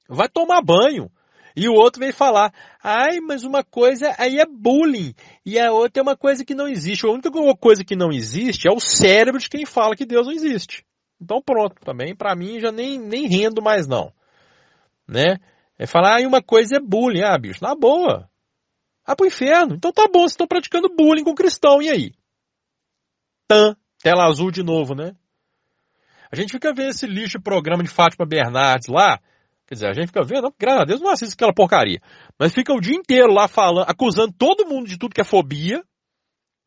Vai 0.07 0.29
tomar 0.29 0.61
banho. 0.61 1.11
E 1.55 1.69
o 1.69 1.73
outro 1.73 2.01
veio 2.01 2.13
falar, 2.13 2.53
ai, 2.83 3.19
mas 3.21 3.43
uma 3.43 3.63
coisa 3.63 4.13
aí 4.17 4.37
é 4.39 4.45
bullying, 4.45 5.15
e 5.45 5.57
a 5.57 5.71
outra 5.71 6.01
é 6.01 6.03
uma 6.03 6.17
coisa 6.17 6.43
que 6.43 6.53
não 6.53 6.67
existe. 6.67 7.05
A 7.05 7.09
única 7.09 7.31
coisa 7.57 7.83
que 7.83 7.95
não 7.95 8.11
existe 8.11 8.67
é 8.67 8.71
o 8.71 8.79
cérebro 8.79 9.39
de 9.39 9.49
quem 9.49 9.65
fala 9.65 9.95
que 9.95 10.05
Deus 10.05 10.27
não 10.27 10.33
existe. 10.33 10.85
Então 11.21 11.41
pronto, 11.41 11.75
também 11.83 12.13
para 12.13 12.35
mim 12.35 12.59
já 12.59 12.71
nem, 12.71 12.99
nem 12.99 13.27
rendo 13.27 13.61
mais 13.61 13.87
não. 13.87 14.11
Né? 15.07 15.37
É 15.77 15.85
falar, 15.87 16.15
ai, 16.15 16.25
uma 16.25 16.41
coisa 16.41 16.77
é 16.77 16.79
bullying. 16.79 17.21
Ah, 17.21 17.37
bicho, 17.37 17.63
na 17.63 17.75
boa. 17.75 18.29
Ah, 19.05 19.15
pro 19.15 19.27
inferno. 19.27 19.75
Então 19.75 19.91
tá 19.91 20.07
bom, 20.11 20.21
vocês 20.21 20.31
estão 20.31 20.47
praticando 20.47 20.93
bullying 20.93 21.23
com 21.23 21.35
cristão, 21.35 21.81
e 21.81 21.89
aí? 21.89 22.11
Tan, 23.47 23.75
tela 24.01 24.25
azul 24.25 24.51
de 24.51 24.63
novo, 24.63 24.95
né? 24.95 25.15
A 26.31 26.35
gente 26.35 26.51
fica 26.51 26.73
vendo 26.73 26.89
esse 26.89 27.05
lixo 27.05 27.37
de 27.37 27.43
programa 27.43 27.83
de 27.83 27.89
Fátima 27.89 28.25
Bernardes 28.25 28.87
lá, 28.87 29.19
Quer 29.67 29.75
dizer, 29.75 29.87
a 29.87 29.93
gente 29.93 30.07
fica 30.07 30.23
vendo, 30.23 30.53
graças 30.59 30.81
a 30.81 30.85
Deus 30.85 31.01
não 31.01 31.09
assiste 31.09 31.33
aquela 31.33 31.53
porcaria. 31.53 31.99
Mas 32.39 32.53
fica 32.53 32.71
o 32.73 32.79
dia 32.79 32.95
inteiro 32.95 33.33
lá 33.33 33.47
falando, 33.47 33.89
acusando 33.89 34.31
todo 34.31 34.67
mundo 34.67 34.87
de 34.87 34.97
tudo 34.97 35.13
que 35.13 35.21
é 35.21 35.23
fobia. 35.23 35.83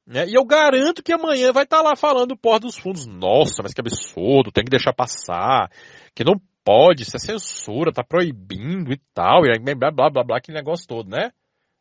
Né? 0.05 0.27
E 0.27 0.35
eu 0.35 0.45
garanto 0.45 1.03
que 1.03 1.13
amanhã 1.13 1.53
vai 1.53 1.65
estar 1.65 1.79
tá 1.79 1.83
lá 1.83 1.95
falando 1.95 2.29
do 2.29 2.37
Porta 2.37 2.67
dos 2.67 2.77
Fundos. 2.77 3.07
Nossa, 3.07 3.63
mas 3.63 3.73
que 3.73 3.81
absurdo, 3.81 4.51
tem 4.51 4.65
que 4.65 4.71
deixar 4.71 4.93
passar. 4.93 5.71
Que 6.15 6.25
não 6.25 6.41
pode, 6.65 7.03
isso 7.03 7.17
é 7.17 7.21
censura, 7.21 7.93
tá 7.93 8.03
proibindo 8.03 8.93
e 8.93 9.01
tal. 9.15 9.45
E 9.47 9.75
blá 9.75 9.93
blá 9.93 10.11
blá 10.11 10.25
blá, 10.25 10.39
aquele 10.39 10.59
negócio 10.59 10.87
todo, 10.87 11.09
né? 11.09 11.31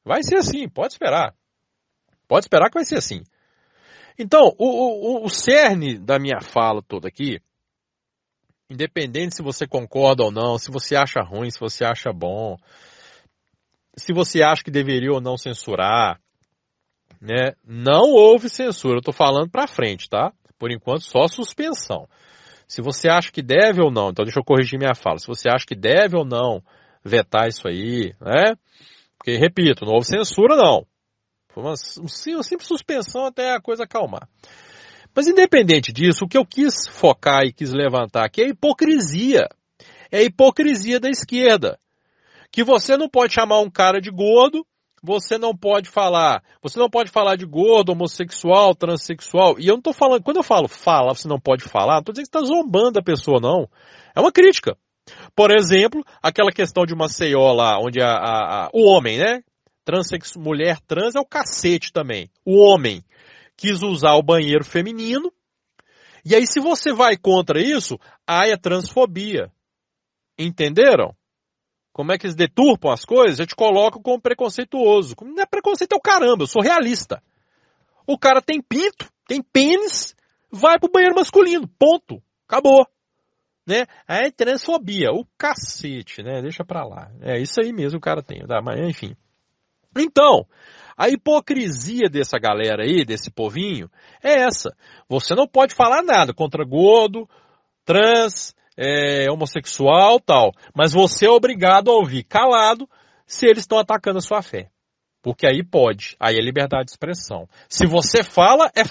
Vai 0.06 0.22
ser 0.22 0.36
assim, 0.36 0.70
pode 0.70 0.94
esperar. 0.94 1.34
Pode 2.28 2.46
esperar 2.46 2.70
que 2.70 2.78
vai 2.78 2.86
ser 2.86 2.98
assim. 2.98 3.24
Então, 4.20 4.54
o, 4.58 5.22
o, 5.22 5.26
o 5.26 5.30
cerne 5.30 5.98
da 5.98 6.20
minha 6.20 6.42
fala 6.42 6.82
toda 6.82 7.08
aqui 7.08 7.40
Independente 8.70 9.36
se 9.36 9.42
você 9.42 9.66
concorda 9.66 10.24
ou 10.24 10.32
não, 10.32 10.58
se 10.58 10.70
você 10.70 10.96
acha 10.96 11.22
ruim, 11.22 11.50
se 11.50 11.60
você 11.60 11.86
acha 11.86 12.12
bom, 12.12 12.58
se 13.96 14.14
você 14.14 14.44
acha 14.44 14.64
que 14.64 14.72
deveria 14.72 15.12
ou 15.12 15.22
não 15.22 15.38
censurar, 15.38 16.20
né? 17.22 17.54
Não 17.66 18.12
houve 18.12 18.50
censura, 18.50 18.96
eu 18.96 19.00
estou 19.00 19.14
falando 19.14 19.50
para 19.50 19.68
frente, 19.68 20.10
tá? 20.10 20.32
Por 20.60 20.72
enquanto 20.72 21.04
só 21.04 21.28
suspensão. 21.28 22.08
Se 22.68 22.82
você 22.82 23.10
acha 23.10 23.32
que 23.32 23.42
deve 23.42 23.82
ou 23.82 23.90
não, 23.90 24.10
então 24.10 24.26
deixa 24.26 24.40
eu 24.40 24.44
corrigir 24.44 24.78
minha 24.78 24.94
fala. 24.94 25.18
Se 25.18 25.28
você 25.28 25.50
acha 25.50 25.66
que 25.66 25.76
deve 25.76 26.18
ou 26.18 26.26
não 26.26 26.62
vetar 27.04 27.48
isso 27.48 27.68
aí, 27.68 28.14
né? 28.20 28.56
Porque, 29.18 29.38
repito, 29.38 29.86
não 29.86 29.94
houve 29.94 30.06
censura 30.06 30.56
não. 30.56 30.86
Foi 31.50 31.64
uma, 31.64 31.74
uma 31.98 32.44
simples 32.44 32.68
suspensão 32.68 33.26
até 33.26 33.56
a 33.56 33.62
coisa 33.62 33.86
acalmar. 33.86 34.28
Mas 35.18 35.28
independente 35.28 35.92
disso, 35.92 36.26
o 36.26 36.28
que 36.28 36.38
eu 36.38 36.46
quis 36.46 36.88
focar 36.88 37.42
e 37.44 37.52
quis 37.52 37.74
levantar 37.74 38.24
aqui 38.24 38.44
é 38.44 38.46
a 38.46 38.50
hipocrisia. 38.50 39.50
É 40.12 40.20
a 40.20 40.22
hipocrisia 40.22 41.00
da 41.00 41.10
esquerda. 41.10 41.80
que 42.52 42.64
você 42.64 42.96
não 42.96 43.10
pode 43.10 43.34
chamar 43.34 43.60
um 43.62 43.70
cara 43.70 44.00
de 44.00 44.12
gordo, 44.12 44.64
você 45.02 45.40
não 45.40 45.58
pode 45.58 45.90
falar, 45.90 46.44
você 46.62 46.78
não 46.78 46.88
pode 46.88 47.10
falar 47.10 47.36
de 47.36 47.48
gordo, 47.48 47.94
homossexual, 47.94 48.76
transexual. 48.76 49.56
E 49.60 49.68
eu 49.68 49.74
não 49.74 49.82
tô 49.82 49.92
falando, 49.92 50.22
quando 50.22 50.38
eu 50.38 50.44
falo 50.44 50.68
fala, 50.68 51.16
você 51.16 51.28
não 51.28 51.40
pode 51.40 51.64
falar, 51.64 51.96
não 51.96 52.04
tô 52.04 52.12
dizendo 52.12 52.30
que 52.30 52.38
está 52.38 52.48
zombando 52.48 53.00
a 53.00 53.04
pessoa, 53.04 53.40
não. 53.42 53.68
É 54.16 54.20
uma 54.20 54.32
crítica. 54.32 54.78
Por 55.36 55.50
exemplo, 55.50 56.06
aquela 56.22 56.52
questão 56.52 56.86
de 56.86 56.94
uma 56.94 57.10
CEO 57.10 57.54
lá, 57.54 57.80
onde 57.80 58.00
a, 58.00 58.12
a, 58.12 58.66
a, 58.66 58.70
o 58.72 58.86
homem, 58.86 59.18
né? 59.18 59.42
Transex, 59.84 60.34
mulher 60.38 60.80
trans 60.82 61.16
é 61.16 61.20
o 61.20 61.26
cacete 61.26 61.92
também. 61.92 62.30
O 62.46 62.62
homem 62.62 63.04
quis 63.58 63.82
usar 63.82 64.14
o 64.14 64.24
banheiro 64.24 64.64
feminino. 64.64 65.32
E 66.24 66.36
aí, 66.36 66.46
se 66.48 66.60
você 66.60 66.94
vai 66.94 67.18
contra 67.18 67.60
isso, 67.60 68.00
aí 68.26 68.52
é 68.52 68.58
transfobia. 68.58 69.52
Entenderam? 70.38 71.16
Como 71.92 72.12
é 72.12 72.18
que 72.18 72.28
eles 72.28 72.36
deturpam 72.36 72.92
as 72.92 73.04
coisas? 73.04 73.40
Eu 73.40 73.48
te 73.48 73.56
coloco 73.56 74.02
como 74.02 74.22
preconceituoso. 74.22 75.16
Não 75.22 75.42
é 75.42 75.46
preconceito, 75.46 75.94
é 75.94 75.96
o 75.96 76.02
caramba, 76.02 76.44
eu 76.44 76.48
sou 76.48 76.62
realista. 76.62 77.22
O 78.06 78.18
cara 78.18 78.42
tem 78.42 78.62
pinto, 78.62 79.12
tem 79.28 79.42
pênis, 79.42 80.16
vai 80.52 80.80
pro 80.80 80.92
banheiro 80.92 81.16
masculino. 81.16 81.68
Ponto. 81.68 82.22
Acabou 82.48 82.86
né? 83.68 83.86
É 84.08 84.32
transfobia, 84.32 85.12
o 85.12 85.26
cacete, 85.38 86.24
né? 86.24 86.42
Deixa 86.42 86.64
pra 86.64 86.86
lá. 86.86 87.12
É 87.20 87.38
isso 87.38 87.60
aí 87.60 87.74
mesmo 87.74 87.98
o 87.98 88.02
cara 88.02 88.24
tem, 88.24 88.40
tá? 88.48 88.62
Mas 88.62 88.80
enfim. 88.80 89.14
Então, 89.98 90.48
a 90.98 91.10
hipocrisia 91.10 92.10
dessa 92.10 92.40
galera 92.40 92.84
aí, 92.84 93.06
desse 93.06 93.30
povinho, 93.30 93.88
é 94.24 94.42
essa. 94.42 94.76
Você 95.08 95.36
não 95.36 95.48
pode 95.48 95.76
falar 95.76 96.02
nada 96.02 96.34
contra 96.34 96.66
gordo, 96.66 97.30
trans, 97.86 98.56
é, 98.76 99.30
homossexual, 99.30 100.20
tal. 100.20 100.52
Mas 100.76 100.94
você 100.94 101.28
é 101.28 101.30
obrigado 101.30 101.92
a 101.92 101.94
ouvir 101.94 102.24
calado 102.24 102.90
se 103.28 103.46
eles 103.46 103.60
estão 103.60 103.78
atacando 103.78 104.18
a 104.18 104.22
sua 104.22 104.42
fé. 104.42 104.70
Porque 105.22 105.46
aí 105.46 105.64
pode. 105.64 106.16
Aí 106.20 106.36
é 106.36 106.42
liberdade 106.42 106.86
de 106.86 106.92
expressão. 106.92 107.48
Se 107.70 107.86
você 107.86 108.24
fala, 108.24 108.72
é 108.76 108.82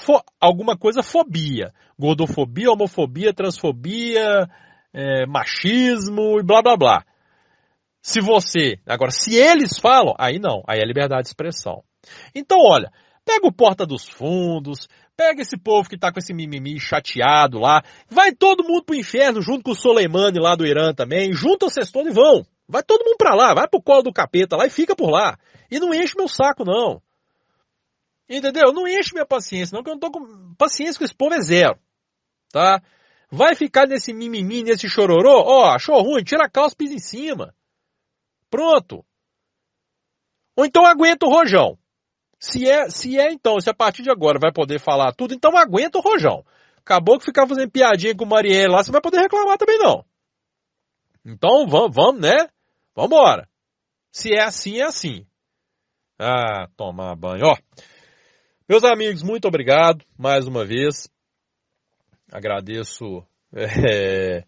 alguma 0.40 0.76
coisa 0.76 1.02
fobia. 1.02 1.72
Gordofobia, 1.98 2.70
homofobia, 2.70 3.32
transfobia, 3.32 4.48
é, 4.92 5.26
machismo 5.26 6.38
e 6.38 6.44
blá 6.44 6.62
blá 6.62 6.76
blá. 6.76 7.04
Se 8.02 8.20
você, 8.20 8.78
agora, 8.86 9.10
se 9.10 9.34
eles 9.34 9.78
falam, 9.80 10.14
aí 10.18 10.38
não, 10.38 10.62
aí 10.68 10.78
é 10.78 10.84
liberdade 10.84 11.22
de 11.22 11.28
expressão. 11.28 11.82
Então, 12.34 12.58
olha, 12.58 12.90
pega 13.24 13.46
o 13.46 13.52
Porta 13.52 13.86
dos 13.86 14.08
Fundos, 14.08 14.88
pega 15.16 15.42
esse 15.42 15.56
povo 15.56 15.88
que 15.88 15.98
tá 15.98 16.12
com 16.12 16.18
esse 16.18 16.34
mimimi 16.34 16.78
chateado 16.78 17.58
lá, 17.58 17.82
vai 18.08 18.32
todo 18.32 18.64
mundo 18.64 18.84
pro 18.84 18.94
inferno 18.94 19.40
junto 19.40 19.64
com 19.64 19.72
o 19.72 19.76
Soleimani 19.76 20.38
lá 20.38 20.54
do 20.54 20.66
Irã 20.66 20.92
também, 20.94 21.32
junta 21.32 21.66
vocês 21.66 21.90
todos 21.90 22.12
e 22.12 22.14
vão. 22.14 22.44
Vai 22.68 22.82
todo 22.82 23.04
mundo 23.04 23.16
pra 23.16 23.34
lá, 23.34 23.54
vai 23.54 23.68
pro 23.68 23.82
colo 23.82 24.02
do 24.02 24.12
capeta 24.12 24.56
lá 24.56 24.66
e 24.66 24.70
fica 24.70 24.94
por 24.94 25.10
lá. 25.10 25.38
E 25.70 25.78
não 25.78 25.94
enche 25.94 26.16
meu 26.16 26.28
saco, 26.28 26.64
não. 26.64 27.00
Entendeu? 28.28 28.72
Não 28.72 28.88
enche 28.88 29.12
minha 29.12 29.26
paciência, 29.26 29.74
não, 29.74 29.82
que 29.82 29.90
eu 29.90 29.94
não 29.94 30.00
tô 30.00 30.10
com 30.10 30.54
paciência 30.54 30.98
com 30.98 31.04
esse 31.04 31.14
povo 31.14 31.34
é 31.34 31.40
zero. 31.40 31.78
Tá? 32.50 32.82
Vai 33.30 33.54
ficar 33.54 33.86
nesse 33.86 34.12
mimimi, 34.12 34.62
nesse 34.62 34.88
chororô? 34.88 35.42
Ó, 35.44 35.70
achou 35.70 36.00
ruim? 36.02 36.24
Tira 36.24 36.44
a 36.44 36.50
calça 36.50 36.74
e 36.74 36.78
pisa 36.78 36.94
em 36.94 36.98
cima. 36.98 37.54
Pronto. 38.50 39.04
Ou 40.56 40.64
então 40.64 40.84
aguenta 40.84 41.26
o 41.26 41.30
rojão. 41.30 41.78
Se 42.38 42.68
é, 42.68 42.88
se 42.90 43.18
é 43.18 43.32
então, 43.32 43.60
se 43.60 43.70
a 43.70 43.74
partir 43.74 44.02
de 44.02 44.10
agora 44.10 44.38
vai 44.38 44.52
poder 44.52 44.78
falar 44.78 45.12
tudo, 45.12 45.34
então 45.34 45.56
aguenta 45.56 45.98
o 45.98 46.02
rojão. 46.02 46.44
Acabou 46.78 47.18
que 47.18 47.24
ficar 47.24 47.46
fazendo 47.46 47.70
piadinha 47.70 48.14
com 48.14 48.24
o 48.24 48.28
Marielle 48.28 48.72
lá, 48.72 48.82
você 48.82 48.92
vai 48.92 49.00
poder 49.00 49.20
reclamar 49.20 49.58
também 49.58 49.78
não. 49.78 50.04
Então 51.24 51.66
vamos, 51.66 51.94
vamos, 51.94 52.20
né? 52.20 52.48
Vambora. 52.94 53.48
Se 54.12 54.32
é 54.32 54.42
assim, 54.42 54.78
é 54.78 54.84
assim. 54.84 55.26
Ah, 56.18 56.68
tomar 56.76 57.14
banho. 57.16 57.44
Ó, 57.46 57.56
meus 58.68 58.84
amigos, 58.84 59.22
muito 59.22 59.46
obrigado 59.46 60.04
mais 60.16 60.46
uma 60.46 60.64
vez. 60.64 61.08
Agradeço 62.32 63.26
é, 63.54 64.44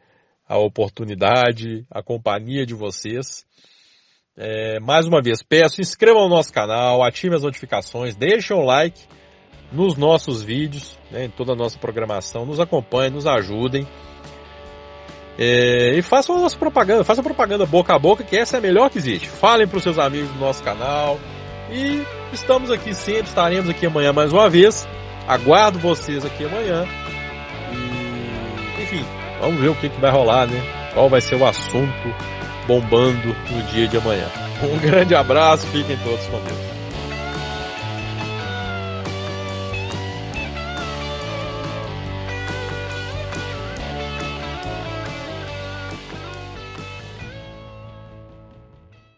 a 0.46 0.58
oportunidade, 0.58 1.86
a 1.90 2.02
companhia 2.02 2.64
de 2.64 2.74
vocês. 2.74 3.46
É, 4.40 4.78
mais 4.78 5.04
uma 5.04 5.20
vez, 5.20 5.42
peço, 5.42 5.80
inscrevam 5.80 6.22
no 6.22 6.28
nosso 6.28 6.52
canal, 6.52 7.02
ativem 7.02 7.36
as 7.36 7.42
notificações, 7.42 8.14
deixem 8.14 8.56
o 8.56 8.62
like 8.62 9.00
nos 9.72 9.96
nossos 9.96 10.44
vídeos, 10.44 10.96
né, 11.10 11.24
em 11.24 11.28
toda 11.28 11.54
a 11.54 11.56
nossa 11.56 11.76
programação, 11.76 12.46
nos 12.46 12.60
acompanhem, 12.60 13.10
nos 13.10 13.26
ajudem. 13.26 13.84
É, 15.36 15.92
e 15.96 16.02
façam 16.02 16.36
a 16.36 16.40
nossa 16.40 16.56
propaganda, 16.56 17.02
façam 17.02 17.24
propaganda 17.24 17.66
boca 17.66 17.92
a 17.92 17.98
boca, 17.98 18.22
que 18.22 18.36
essa 18.36 18.56
é 18.56 18.58
a 18.58 18.60
melhor 18.60 18.90
que 18.90 18.98
existe. 18.98 19.28
Falem 19.28 19.66
para 19.66 19.76
os 19.76 19.82
seus 19.82 19.98
amigos 19.98 20.30
do 20.30 20.38
nosso 20.38 20.62
canal. 20.62 21.18
E 21.70 22.02
estamos 22.32 22.70
aqui 22.70 22.94
sempre, 22.94 23.24
estaremos 23.24 23.68
aqui 23.68 23.86
amanhã 23.86 24.12
mais 24.12 24.32
uma 24.32 24.48
vez. 24.48 24.86
Aguardo 25.26 25.80
vocês 25.80 26.24
aqui 26.24 26.44
amanhã. 26.44 26.86
Enfim, 28.80 29.04
vamos 29.40 29.60
ver 29.60 29.68
o 29.68 29.74
que, 29.74 29.88
que 29.88 30.00
vai 30.00 30.10
rolar, 30.10 30.46
né? 30.46 30.60
Qual 30.94 31.08
vai 31.08 31.20
ser 31.20 31.36
o 31.36 31.46
assunto 31.46 32.08
bombando 32.68 33.34
no 33.50 33.62
dia 33.72 33.88
de 33.88 33.96
amanhã. 33.96 34.26
Um 34.62 34.78
grande 34.78 35.14
abraço, 35.14 35.66
fiquem 35.68 35.96
todos 36.04 36.24
com 36.26 36.38
Deus. 36.42 36.77